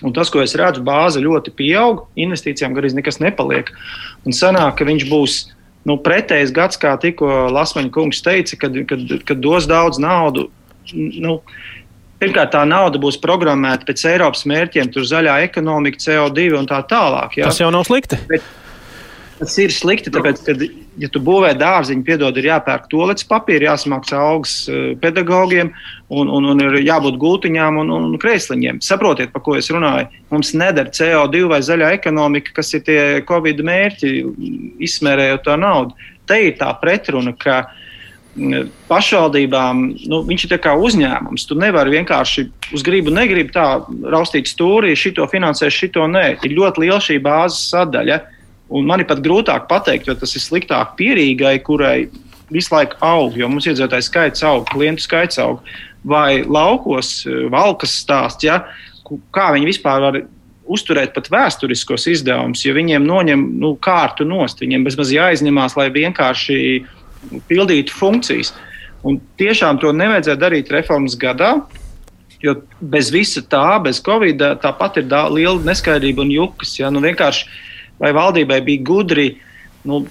[0.05, 3.71] Un tas, ko es redzu, bāze ļoti pieaug, investīcijām gandrīz nekas nepaliek.
[4.27, 5.37] Un sanāk, ka viņš būs
[5.87, 10.49] nu, pretējs gads, kā tikko Lasmaņa kungs teica, kad, kad, kad dos daudz naudu.
[10.95, 11.41] Nu,
[12.17, 17.37] Pirmkārt, tā nauda būs programmēta pēc Eiropas mērķiem, tur zaļā ekonomika, CO2 un tā tālāk.
[17.37, 17.51] Jā.
[17.51, 18.17] Tas jau nav slikti.
[18.31, 18.47] Bet,
[19.37, 20.55] Tas ir slikti, tāpēc, ka,
[20.97, 25.75] ja tu būvē dārziņu, piedod, ir jāpērk tolets papīra, jāsmaksā algas eh, pedagogiem
[26.09, 28.81] un, un, un ir jābūt gultiņām un, un kreisliņiem.
[28.85, 30.09] Saprotiet, par ko es runāju.
[30.33, 34.13] Mums neder CO2 vai zaļā ekonomika, kas ir tie Covid mērķi,
[34.89, 36.09] izsmērējot to naudu.
[36.27, 37.59] Te ir tā pretruna, ka
[38.39, 41.45] mm, pašvaldībām nu, viņš ir kā uzņēmums.
[41.45, 43.67] Tu nevari vienkārši uz gribu, negribu tā
[44.17, 46.25] raustīt stūrī, šito finansēt, šito nē.
[46.41, 48.19] Ir ļoti liela šī bāzes sadaļa.
[48.69, 52.09] Un man ir pat grūtāk pateikt, jo tas ir sliktāk pierīgai, kurai
[52.51, 55.63] visu laiku aug, jo mums iedzīvotāju skaits aug, klientu skaits aug.
[56.07, 58.61] Vai laukos valkas stāsts, ja,
[59.35, 60.19] kā viņi vispār var
[60.67, 66.59] uzturēt pat vēsturiskos izdevumus, ja viņiem noņem nu, kārtu nost, viņiem bezmaz jāizņemās, lai vienkārši
[67.51, 68.53] pildītu funkcijas.
[69.07, 71.53] Un tiešām to nevajadzētu darīt reformas gadā,
[72.43, 76.75] jo bez visa tā, bez covid, tāpat ir liela neskaidrība un jukas.
[76.81, 76.91] Ja?
[76.91, 77.47] Nu, vienkārši
[78.03, 79.27] vai valdībai bija gudri
[79.87, 80.05] nu,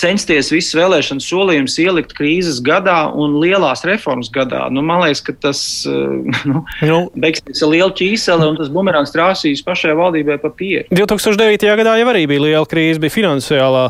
[0.00, 4.66] censties visas vēlēšana solījumus ielikt krīzes gadā un lielās reformas gadā.
[4.72, 9.12] Nu, man liekas, ka tas eh, nu, nu, beigsies ar lielu ķīseli un tas bumerāns
[9.14, 10.86] trāsīs pašai valdībai pa pieru.
[10.94, 11.68] 2009.
[11.80, 13.84] gadā jau arī bija liela krīze, bija finansiālā,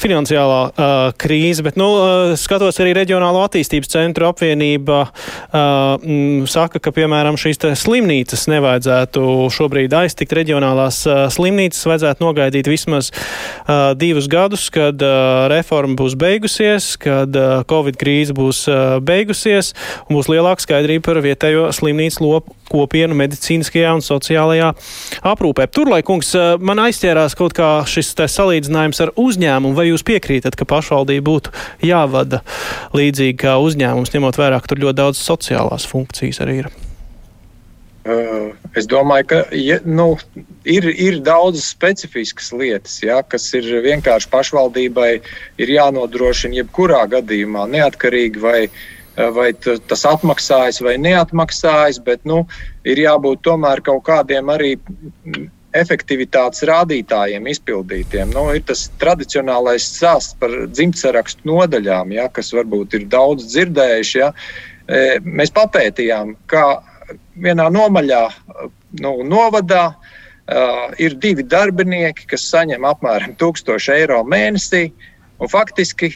[0.00, 6.80] finansiālā uh, krīze, bet, nu, uh, skatos arī Reģionālo attīstības centru apvienība uh, m, saka,
[6.82, 14.28] ka, piemēram, šīs slimnīcas nevajadzētu šobrīd aiztikt reģionālās uh, slimnīcas, vajadzētu nogaidīt vismaz uh, divus
[14.30, 19.72] gadus, kad uh, reforma būs beigusies, kad uh, Covid krīze būs uh, beigusies
[20.08, 24.72] un būs lielāka skaidrība par vietējo slimnīcu lopu kopienu medicīniskajā un sociālajā
[25.32, 25.68] aprūpē.
[25.72, 29.76] Turlai, kungs, uh, man aizķērās kaut kā šis salīdzinājums ar uzņēmumu.
[29.78, 31.54] Vai jūs piekrītat, ka pašvaldība būtu
[31.86, 32.44] jāvada
[32.96, 36.74] līdzīgi kā uzņēmums, ņemot vērā, ka tur ļoti daudz sociālās funkcijas arī ir?
[38.04, 40.10] Uh, es domāju, ka ja, nu,
[40.68, 45.08] ir, ir daudzas specifiskas lietas, ja, kas ir vienkārši pašvaldībai
[45.56, 48.60] ir jānodrošina jebkurā gadījumā, neatkarīgi vai,
[49.16, 52.42] vai tas atmaksājas vai neatmaksājas, bet nu,
[52.84, 54.74] ir jābūt tomēr kaut kādiem arī
[55.74, 58.36] efektivitātes rādītājiem izpildītiem.
[58.36, 64.18] Nu, ir tas tradicionālais stāsts par dzimtsarakstu nodaļām, ja, kas varbūt ir daudz dzirdējuši.
[64.20, 64.34] Ja.
[65.24, 66.66] Mēs papētījām, kā
[67.40, 68.22] vienā nomaļā
[69.02, 74.88] nu, novadā uh, ir divi darbinieki, kas saņem apmēram 1000 eiro mēnesī.
[75.50, 76.14] Faktiski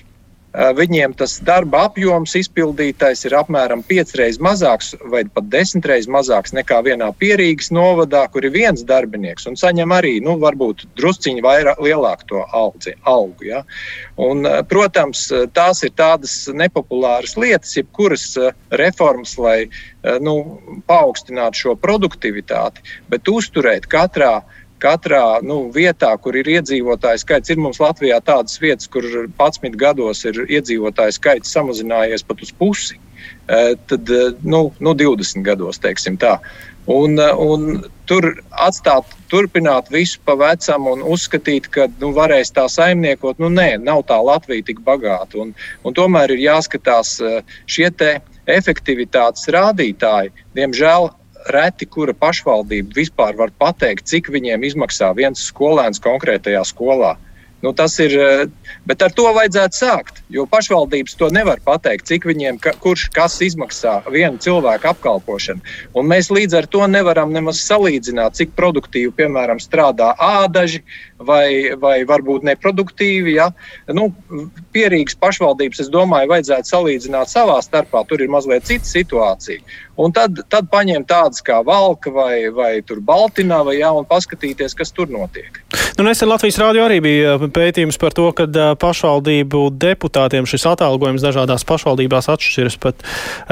[0.57, 7.11] Viņiem tas darba apjoms izpildītais ir apmēram piecreiz mazāks vai pat desmitreiz mazāks nekā vienā
[7.21, 12.45] pierīgas novadā, kur ir viens darbinieks un saņem arī, nu, varbūt drusciņi vairāk, lielāku to
[12.49, 12.95] algu.
[13.05, 13.63] algu ja?
[14.17, 18.31] un, protams, tās ir tādas nepopulāras lietas, jebkuras
[18.71, 19.69] reformas, lai
[20.25, 20.39] nu,
[20.89, 22.83] paaugstinātu šo produktivitāti,
[23.13, 24.39] bet uzturēt katrā
[24.83, 30.25] katrā nu, vietā, kur ir iedzīvotāju skaits, ir mums Latvijā tādas vietas, kur 11 gados
[30.29, 32.99] ir iedzīvotāju skaits samazinājies pat uz pusi.
[33.49, 36.37] Eh, tad eh, nu, nu, 20 gados, teiksim tā.
[36.89, 42.67] Un, eh, un tur atstāt, turpināt visu pa vecam un uzskatīt, ka nu, varēs tā
[42.69, 45.41] saimniekot, nu nē, nav tā Latvija tik bagāta.
[45.41, 45.55] Un,
[45.85, 47.17] un tomēr ir jāskatās
[47.69, 47.89] šie
[48.49, 50.33] efektivitātes rādītāji.
[50.57, 51.11] Diemžēl
[51.47, 57.17] reti kura pašvaldība vispār var pateikt, cik viņiem izmaksā viens skolēns konkrētajā skolā.
[57.61, 58.47] Nu, tas ir, eh,
[58.87, 60.21] bet ar to vajadzētu sākt.
[60.31, 65.61] Jo pašvaldības to nevar pateikt, cik viņiem, ka, kurš kas izmaksā vienu cilvēku apkalpošanu.
[65.99, 70.85] Un mēs līdz ar to nevaram nemaz salīdzināt, cik produktīvi, piemēram, strādā ādaži
[71.19, 73.35] vai, vai varbūt neproduktīvi.
[73.41, 73.51] Ja?
[73.91, 74.13] Nu,
[74.73, 78.07] pierīgas pašvaldības, es domāju, vajadzētu salīdzināt savā starpā.
[78.07, 79.59] Tur ir mazliet cita situācija.
[79.99, 85.11] Un tad, tad paņemt tādas kā Valka vai, vai Baltiņa, ja, un paskatīties, kas tur
[85.11, 85.59] notiek.
[85.99, 88.45] Nu, nesen Latvijas rādio arī bija pētījums par to, ka
[88.79, 93.03] pašvaldību deputātiem šis atalgojums dažādās pašvaldībās atšķiras pat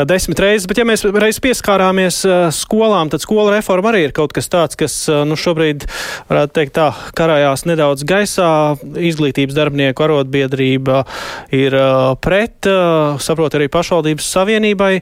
[0.07, 0.69] desmit reizes.
[0.71, 2.21] Bet, ja mēs reiz pieskārāmies
[2.55, 4.95] skolām, tad skola reforma arī ir kaut kas tāds, kas
[5.27, 5.89] nu, šobrīd,
[6.29, 6.87] varētu teikt, tā
[7.19, 8.53] karājās nedaudz gaisā.
[8.95, 11.03] Izglītības darbinieku arotbiedrība
[11.51, 11.75] ir
[12.23, 12.71] pret,
[13.27, 14.93] saprot, arī pašvaldības savienībai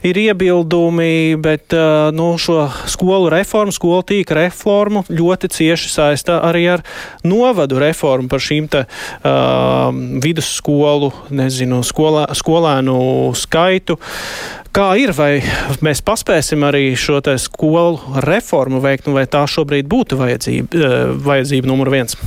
[0.00, 1.76] ir iebildumi, bet
[2.16, 6.85] nu, šo skolu reformu, skolu tīka reformu ļoti cieši saistā arī ar
[7.26, 9.90] novadu reformu par šīm te, uh,
[10.22, 12.96] vidusskolu, nezinu, skolā, skolēnu
[13.36, 13.98] skaitu.
[14.76, 15.38] Kā ir, vai
[15.84, 21.70] mēs paspēsim arī šo skolu reformu veikt, nu, vai tā šobrīd būtu vajadzība, uh, vajadzība
[21.70, 22.18] numur viens?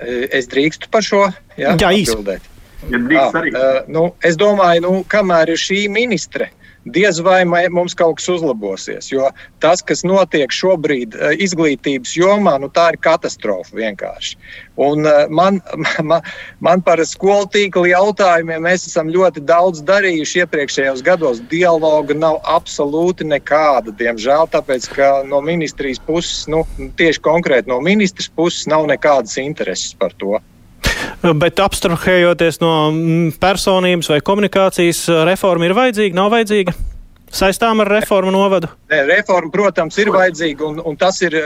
[0.00, 1.26] Es drīkstu par šo
[1.58, 2.46] jā, jā, atbildēt.
[2.88, 3.52] Ja drīkst arī.
[3.52, 6.48] Uh, nu, es domāju, nu, kamēr ir šī ministre,
[6.84, 9.10] diez vai mums kaut kas uzlabosies.
[9.12, 14.36] Jo tas, kas notiek šobrīd eh, izglītības jomā, nu, tā ir katastrofa vienkārši.
[14.80, 15.60] Un eh, man,
[16.10, 16.24] man,
[16.64, 21.42] man par skolu tīkla jautājumiem mēs esam ļoti daudz darījuši iepriekšējos gados.
[21.52, 26.64] Dialoga nav absolūti nekāda, diemžēl, tāpēc ka no ministrijas puses, nu,
[27.00, 30.38] tieši konkrēti no ministras puses, nav nekādas intereses par to.
[31.42, 36.76] Bet abstrahējoties no mm, personības vai komunikācijas, reforma ir vajadzīga, nav vajadzīga?
[37.30, 38.70] Saistām ar reformu novadu?
[38.90, 41.36] Nē, reforma, protams, ir vajadzīga, un, un tas ir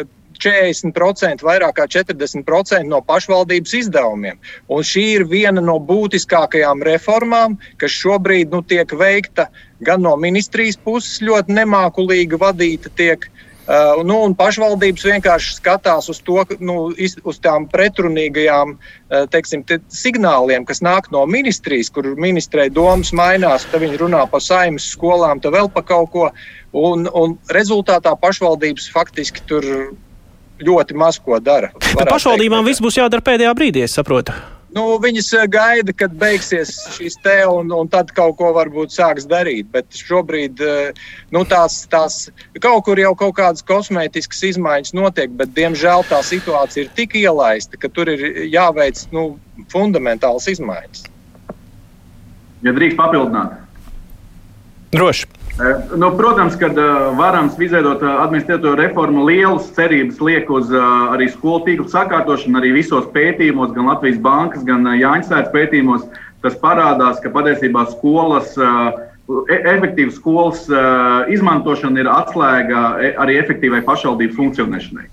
[0.40, 4.40] 40%, vairāk kā 40% no pašvaldības izdevumiem.
[4.72, 9.48] Un šī ir viena no būtiskākajām reformām, kas šobrīd nu, tiek veikta
[9.84, 13.28] gan no ministrijas puses, ļoti nemākulīgi vadīta tiek
[13.64, 16.90] Uh, nu, pašvaldības vienkārši skatās uz, to, nu,
[17.24, 23.64] uz tām pretrunīgajām uh, teiksim, te, signāliem, kas nāk no ministrijas, kur ministrei domas mainās.
[23.72, 26.28] Tad viņi runā par saimnes skolām, tad vēl par kaut ko.
[26.76, 29.64] Un, un rezultātā pašvaldības faktiski tur
[30.60, 31.72] ļoti maz ko dara.
[31.96, 34.36] Pašvaldībām viss būs jādara pēdējā brīdī, es saprotu.
[34.74, 39.68] Nu, viņas gaida, kad beigsies šīs te, un, un tad kaut ko varbūt sāks darīt.
[39.70, 41.04] Bet šobrīd eh,
[41.34, 42.16] nu, tās, tās
[42.58, 47.78] kaut kur jau kaut kādas kosmētiskas izmaiņas notiek, bet diemžēl tā situācija ir tik ielaista,
[47.78, 49.28] ka tur ir jāveic nu,
[49.70, 51.06] fundamentāls izmaiņas.
[52.66, 53.60] Ja drīkst papildināt.
[54.94, 55.30] Droši.
[55.60, 56.78] Eh, nu, protams, ka uh,
[57.14, 63.06] varams izveidot uh, administratīvo reformu lielas cerības liek uz arī skolu tīklu sakārtošanu, arī visos
[63.14, 66.08] pētījumos, gan Latvijas bankas, gan uh, Jāņsētas pētījumos.
[66.42, 68.50] Tas parādās, ka patiesībā skolas,
[69.48, 70.66] e efektīva skolas
[71.32, 75.06] izmantošana ir atslēga e arī efektīvai pašvaldību funkcionēšanai.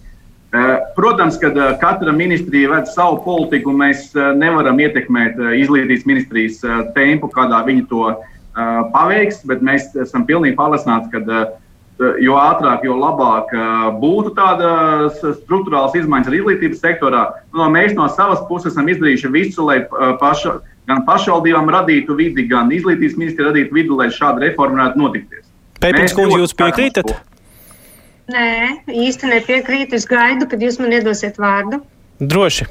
[0.98, 6.60] Protams, ka katra ministrija ved savu politiku, un mēs nevaram ietekmēt izglītības ministrijas
[7.00, 8.10] tempu, kādā viņi to
[8.56, 11.20] dara paveiks, bet mēs esam pilnīgi pārliecināti, ka
[12.22, 13.52] jo ātrāk, jo labāk
[14.02, 17.24] būtu tādas struktūrāls izmaiņas arī izglītības sektorā.
[17.54, 19.84] No, mēs no savas puses esam izdarījuši visu, lai
[20.22, 25.46] paša, gan pašvaldībām radītu vidi, gan izglītības ministri radītu vidi, lai šāda reforma varētu notikties.
[25.82, 27.14] Pēpins, kundze, jūs piekrītat?
[28.32, 28.50] Nē,
[28.88, 29.98] īsti nepiekrītu.
[29.98, 31.82] Es gaidu, kad jūs man iedosiet vārdu.
[32.22, 32.66] Droši.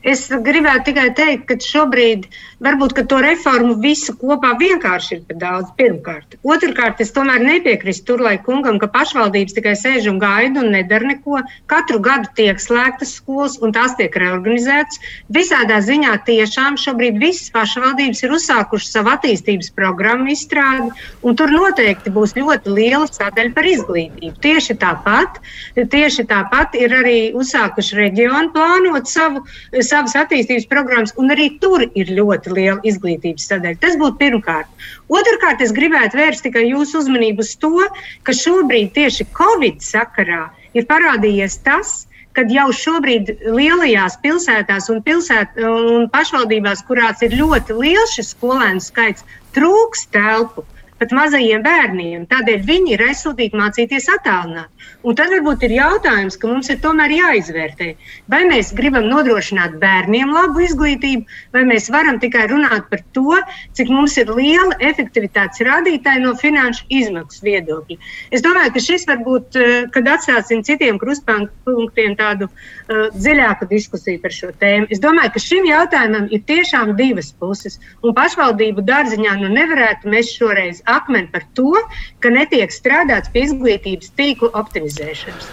[0.00, 2.24] Es gribētu tikai teikt, ka šobrīd
[2.64, 5.72] varbūt ka to reformu visu kopā vienkārši ir par daudz.
[5.76, 11.10] Pirmkārt, otrkārt, es tomēr nepiekrītu Turlai kungam, ka pašvaldības tikai sēž un gaida un nedara
[11.10, 11.42] neko.
[11.68, 15.00] Katru gadu tiek slēgtas skolas un tās tiek reorganizētas.
[15.36, 20.90] Visādā ziņā tiešām šobrīd visas pašvaldības ir uzsākušas savu attīstības programmu izstrādi,
[21.20, 24.32] un tur noteikti būs ļoti liela sadaļa par izglītību.
[24.40, 25.40] Tieši tāpat,
[25.76, 29.44] tieši tāpat ir arī uzsākuši reģionu plānot savu
[29.90, 33.80] savas attīstības programmas, un arī tur ir ļoti liela izglītības sadaļa.
[33.82, 34.86] Tas būtu pirmkārt.
[35.10, 37.74] Otrakārt, es gribētu vērst tikai jūsu uzmanību uz to,
[38.26, 40.46] ka šobrīd tieši Covid sakarā
[40.78, 41.94] ir parādījies tas,
[42.38, 48.82] kad jau šobrīd lielajās pilsētās un, pilsēt, un pašvaldībās, kurās ir ļoti liels šis skolēnu
[48.84, 49.26] skaits,
[49.56, 50.64] trūks telpu
[51.00, 52.26] pat mazajiem bērniem.
[52.30, 54.88] Tādēļ viņi ir aizsūtīti mācīties attālināti.
[55.00, 57.88] Un tad varbūt ir jautājums, ka mums ir tomēr jāizvērtē,
[58.32, 61.24] vai mēs gribam nodrošināt bērniem labu izglītību,
[61.56, 63.38] vai mēs varam tikai runāt par to,
[63.78, 67.96] cik mums ir liela efektivitātes rādītāji no finanšu izmaksu viedokļa.
[68.36, 74.34] Es domāju, ka šis varbūt, eh, kad atstāsim citiem krustpunktiem tādu uh, dziļāku diskusiju par
[74.34, 77.78] šo tēmu, es domāju, ka šim jautājumam ir tiešām divas puses.
[78.04, 81.72] Un pašvaldību dārziņā nu nevarētu mēs šoreiz akmeni par to,
[82.20, 85.50] ka netiek strādāts pie izglītības tīklu optimizēšanas.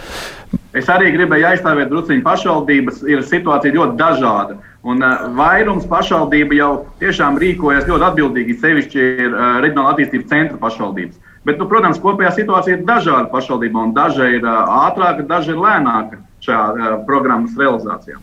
[0.78, 3.02] Es arī gribēju aizstāvēt druskuļi pašvaldības.
[3.10, 4.58] Ir situācija ļoti dažāda.
[4.88, 6.72] Un, uh, vairums pašvaldību jau
[7.02, 8.60] tiešām rīkojas ļoti atbildīgi.
[8.62, 11.20] Sevišķi ir uh, reģionāla attīstības centra pašvaldības.
[11.48, 13.90] Bet, nu, protams, kopējā situācija ir dažāda pašvaldībā.
[13.98, 18.20] Daža ir uh, ātrāka, daža ir lēnāka šajā uh, programmas realizācijā.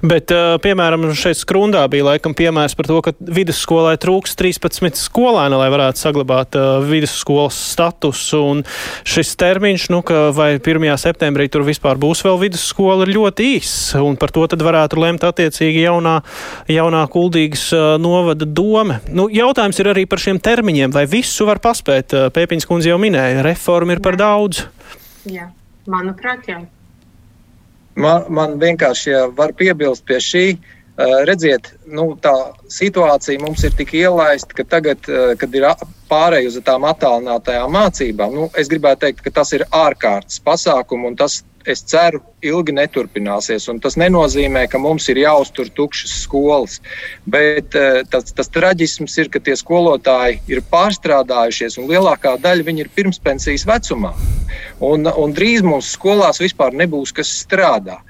[0.00, 0.32] Bet,
[0.64, 6.00] piemēram, šeit skrundā bija laikam piemērs par to, ka vidusskolai trūks 13 skolēni, lai varētu
[6.00, 6.56] saglabāt
[6.88, 8.40] vidusskolas statusu.
[8.54, 8.62] Un
[9.04, 10.88] šis termiņš, nu, ka vai 1.
[11.02, 13.92] septembrī tur vispār būs vēl vidusskola, ir ļoti īss.
[14.00, 16.16] Un par to tad varētu lemt attiecīgi jaunā,
[16.72, 17.68] jaunā kuldīgas
[18.00, 19.02] novada doma.
[19.12, 20.96] Nu, jautājums ir arī par šiem termiņiem.
[20.96, 22.16] Vai visu var paspēt?
[22.32, 24.64] Pēpiņas kundze jau minēja, reforma ir par daudz.
[25.28, 25.52] Jā,
[25.84, 26.62] manuprāt, jā.
[27.94, 30.44] Man, man vienkārši ja var piebilst pie šī.
[30.54, 30.79] Uh,
[31.28, 32.34] redziet, nu, tā
[32.72, 35.68] situācija mums ir tik ielaista, ka tagad, uh, kad ir
[36.10, 41.16] pārējai uz tām attālinātajām mācībām, nu, es gribētu teikt, ka tas ir ārkārtas pasākums un
[41.20, 43.68] tas es ceru, ilgi neturpināsies.
[43.84, 46.78] Tas nenozīmē, ka mums ir jāuztur tukšas skolas.
[47.28, 52.84] Bet eh, tas, tas traģisms ir, ka tie skolotāji ir pārstrādājušies, un lielākā daļa viņi
[52.86, 54.14] ir pirmspensijas vecumā.
[54.84, 58.00] Un, un drīz mums skolās vispār nebūs kas strādā.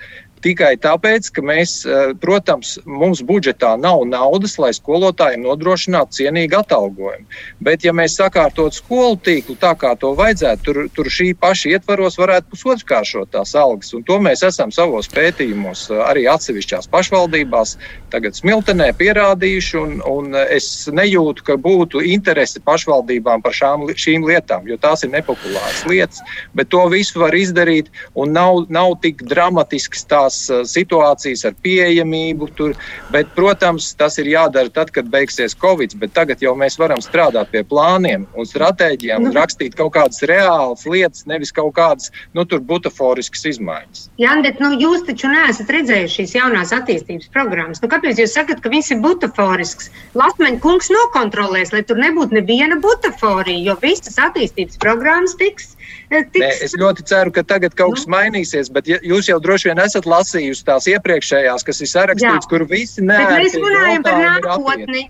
[0.44, 7.26] Tikai tāpēc, ka mēs, eh, protams, mums budžetā nav naudas, lai skolotājiem nodrošinātu cienīgu atalgojumu.
[7.60, 12.18] Bet, ja mēs sakārtot skolu tīklu tā, kā to vajadzētu, tur, tur šī paša ietvaros
[12.20, 13.92] varētu pusotrkāršot tās algas.
[13.94, 17.76] Un to mēs esam savos pētījumos eh, arī atsevišķās pašvaldībās,
[18.10, 19.76] tagad smiltenē pierādījuši.
[19.80, 25.12] Un, un es nejūtu, ka būtu interese pašvaldībām par šām, šīm lietām, jo tās ir
[25.14, 26.20] nepopulāras lietas.
[26.54, 32.50] Bet to visu var izdarīt, un nav, nav tik dramatisks tās uh, situācijas ar pieejamību.
[32.58, 32.74] Tur,
[33.14, 35.96] bet, protams, tas ir jādara tad, kad beigsies Covid.
[36.00, 39.36] Bet tagad jau mēs varam strādāt pie plāniem un stratēģijām un nu.
[39.36, 44.06] rakstīt kaut kādas reālas lietas, nevis kaut kādas nu, butaforiskas izmaiņas.
[44.20, 47.82] Jā, bet nu, jūs taču neesat redzējuši šīs jaunās attīstības programmas.
[47.82, 49.90] Nu, kāpēc jūs sakat, ka viss ir butaforisks?
[50.18, 55.74] Lasmeņa kungs nokontrolēs, lai tur nebūtu neviena butaforija, jo visas attīstības programmas tiks
[56.10, 56.42] Tiks...
[56.42, 58.16] Nē, es ļoti ceru, ka tagad kaut kas nu.
[58.16, 62.50] mainīsies, bet jūs jau droši vien esat lasījusi tās iepriekšējās, kas ir sarakstīts, Jā.
[62.50, 63.18] kur visi nē.
[63.30, 65.04] Mēs runājam par nākotni.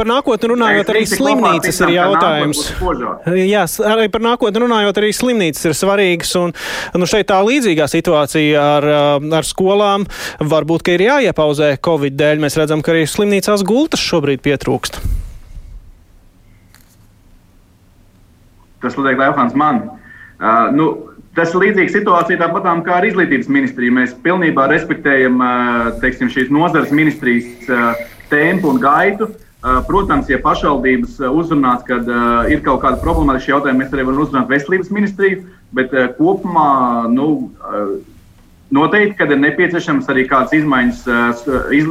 [0.00, 2.64] Par nākotni runājot, arī slimnīcas ir jautājums.
[3.36, 6.34] Jā, arī par nākotni runājot, arī slimnīcas ir svarīgas.
[6.40, 6.54] Un,
[6.98, 8.88] nu, šeit tā līdzīgā situācija ar,
[9.38, 10.08] ar skolām
[10.40, 12.42] varbūt, ka ir jāiepauzē Covid dēļ.
[12.42, 14.98] Mēs redzam, ka arī slimnīcās gultas šobrīd pietrūkst.
[18.80, 19.82] Tas liek jautājums man.
[20.40, 20.86] Uh, nu,
[21.36, 23.92] tas ir līdzīga situācija tāpat kā ar izglītības ministriju.
[23.98, 27.92] Mēs pilnībā respektējam uh, teiksim, šīs nozares ministrijas uh,
[28.32, 29.28] tempu un gaitu.
[29.60, 34.88] Protams, ja pašvaldības uzrunās, uh, ir kaut kāda problemātiska jautājuma, mēs arī varam uzrunāt veselības
[34.96, 35.42] ministriju,
[35.76, 36.70] bet uh, kopumā
[37.12, 37.26] nu,
[38.72, 41.04] noteikti, kad ir nepieciešams arī kādas izmaiņas
[41.76, 41.90] iz,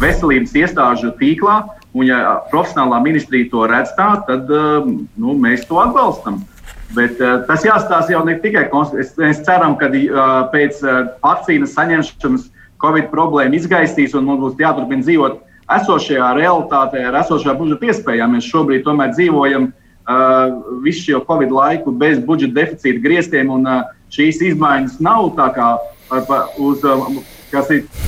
[0.00, 1.58] veselības iestāžu tīklā,
[1.92, 6.40] un ja profesionālā ministrija to redz tā, tad nu, mēs to atbalstam.
[6.40, 6.57] Uh,
[6.96, 8.68] Bet uh, tas jāstāsta jau ne tikai
[9.00, 12.48] es, mēs ceram, ka uh, pēc uh, vakcīnas saņemšanas
[12.80, 15.42] Covid problēma izgaisīs un mums būs jāturpina dzīvot
[15.76, 18.36] esošajā realitātē, ar esošajā budžeta iespējām.
[18.36, 23.84] Mēs šobrīd tomēr dzīvojam uh, visu šo Covid laiku bez budžeta deficīta grieztiem, un uh,
[24.14, 27.20] šīs izmaiņas nav tā kā uh, uz, uh,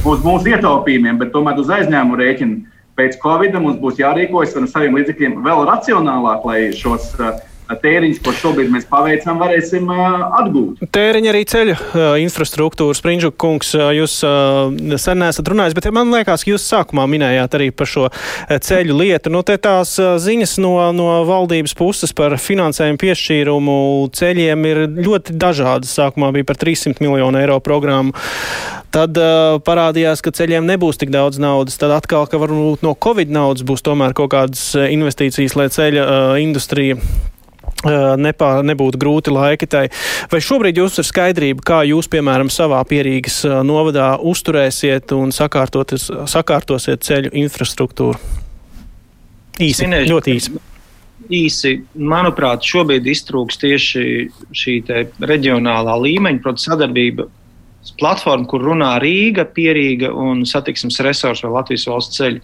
[0.09, 2.62] uz mūsu ietaupījumiem, bet tomēr uz aizņēmumu rēķinu.
[2.97, 7.37] Pēc Covid mums būs jārīkojas ar saviem līdzekļiem vēl racionālāk, lai šos uh,
[7.83, 10.85] tēriņus, ko šobrīd mēs paveicam, varēsim atgūt.
[10.95, 11.77] Tēriņi arī ceļu
[12.25, 17.71] infrastruktūra, Springžuk kungs, jūs sen nesat runājis, bet man liekas, ka jūs sākumā minējāt arī
[17.75, 18.09] par šo
[18.51, 19.33] ceļu lietu.
[19.33, 23.79] Nu, te tās ziņas no, no valdības puses par finansējumu piešķīrumu
[24.16, 25.95] ceļiem ir ļoti dažādas.
[25.97, 28.14] Sākumā bija par 300 miljonu eiro programmu.
[28.91, 31.79] Tad uh, parādījās, ka ceļiem nebūs tik daudz naudas.
[31.79, 36.33] Tad atkal, ka varbūt no Covid naudas būs tomēr kaut kādas investīcijas, lai ceļa uh,
[36.43, 36.99] industrija
[38.20, 39.87] nepā, nebūtu grūti laiki tai.
[40.33, 47.33] Vai šobrīd jums ir skaidrība, kā jūs, piemēram, savā pierīgas novadā uzturēsiet un sakārtosiet ceļu
[47.45, 48.18] infrastruktūru?
[49.61, 50.55] Īsi, Minēšu, ļoti īsi.
[51.31, 54.05] Īsi, manuprāt, šobrīd iztrūks tieši
[54.57, 54.76] šī
[55.20, 57.28] reģionālā līmeņa, proti, sadarbība
[58.01, 62.41] platforma, kur runā Rīga, Pierīga un satiksmes resursi vai Latvijas valsts ceļi.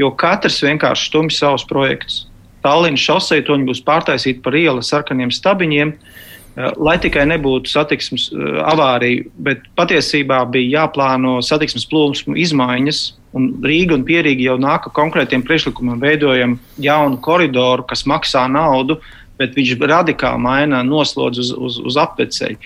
[0.00, 2.22] Jo katrs vienkārši stumj savus projektus.
[2.62, 8.28] Tallinas šosei, to viņi būs pārtaisīti par ielu sarkaniem stabiņiem, eh, lai tikai nebūtu satiksmes
[8.32, 9.26] eh, avārija.
[9.48, 13.02] Bet patiesībā bija jāplāno satiksmes plūsmu izmaiņas,
[13.38, 19.00] un Rīga un Pierīga jau nāk ar konkrētiem priekšlikumiem, veidojam jaunu koridoru, kas maksā naudu,
[19.40, 22.60] bet viņš radikāli maina noslodzi uz, uz, uz apveceļu.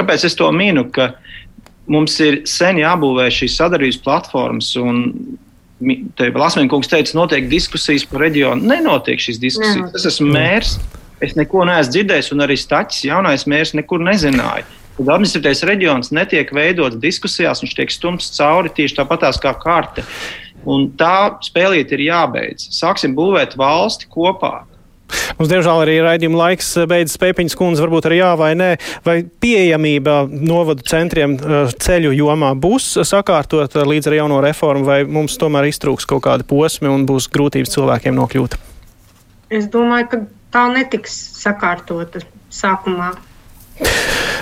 [0.00, 0.86] Kāpēc es to minu?
[0.90, 1.12] Ka
[1.90, 5.04] mums ir sen jābūvē šīs sadarbības platformas, un
[5.80, 8.66] Lasmēnkungs teica, notiek diskusijas par reģionu.
[8.68, 9.78] Nenotiek šīs diskusijas.
[9.78, 9.96] Nenotiek.
[9.96, 10.74] Es esmu mērs,
[11.24, 14.66] es neko neesmu dzirdējis, un arī Stačs, jaunais mērs, nekur nezināja.
[14.98, 20.04] Tad administratīvais reģions netiek veidots diskusijās, viņš tiek stumts cauri tieši tāpatās kā karte.
[20.68, 22.68] Un tā spēlīt ir jābeidz.
[22.76, 24.66] Sāksim būvēt valsti kopā.
[25.38, 28.70] Mums, diemžēl, arī raidījuma laiks beidzas Pēpiņas kundze, varbūt arī jā vai nē.
[29.06, 35.38] Vai pieejamība novadu centriem eh, ceļu jomā būs sakārtot līdz ar jauno reformu, vai mums
[35.40, 38.60] tomēr iztrūks kaut kādi posmi un būs grūtības cilvēkiem nokļūt?
[39.50, 40.22] Es domāju, ka
[40.54, 42.22] tā netiks sakārtota
[42.54, 43.14] sākumā.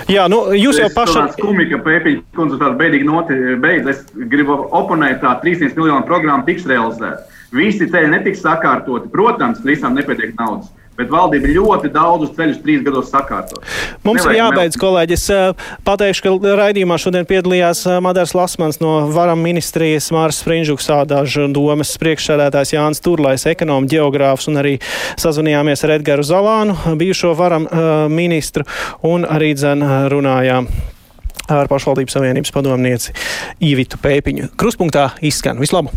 [0.09, 1.27] Jā, nu, jūs jau pašā.
[1.29, 3.89] Tas skumji, ka Pēpiņa kundze tādu bēdīgi noti beidz.
[3.91, 3.99] Es
[4.31, 7.27] gribu oponēt, tā 300 miljonu programma tiks realizēta.
[7.55, 9.09] Visi ceļi netiks sakārtoti.
[9.13, 10.69] Protams, visam nepietiek naudas.
[10.99, 13.61] Bet valdība ļoti daudzus ceļus trīs gados sakārto.
[14.03, 14.81] Mums Nevajag ir jābeidz, mel...
[14.81, 15.15] kolēģi.
[15.15, 20.89] Es uh, pateikšu, ka raidījumā šodien piedalījās uh, Madars Lasmans no Varam ministrijas, Mārs Sprinžuks,
[20.91, 24.75] Ādāžu domas priekšsēdētājs Jānis Turlais, ekonomu geogrāfs un arī
[25.23, 28.67] sazvanījāmies ar Edgaru Zalānu, bijušo Varam uh, ministru
[29.07, 30.67] un arī dzen runājām
[31.49, 33.15] ar pašvaldības savienības padomnieci
[33.71, 34.51] Īvitu Pēpiņu.
[34.59, 35.95] Kruspunktā izskan vislabu!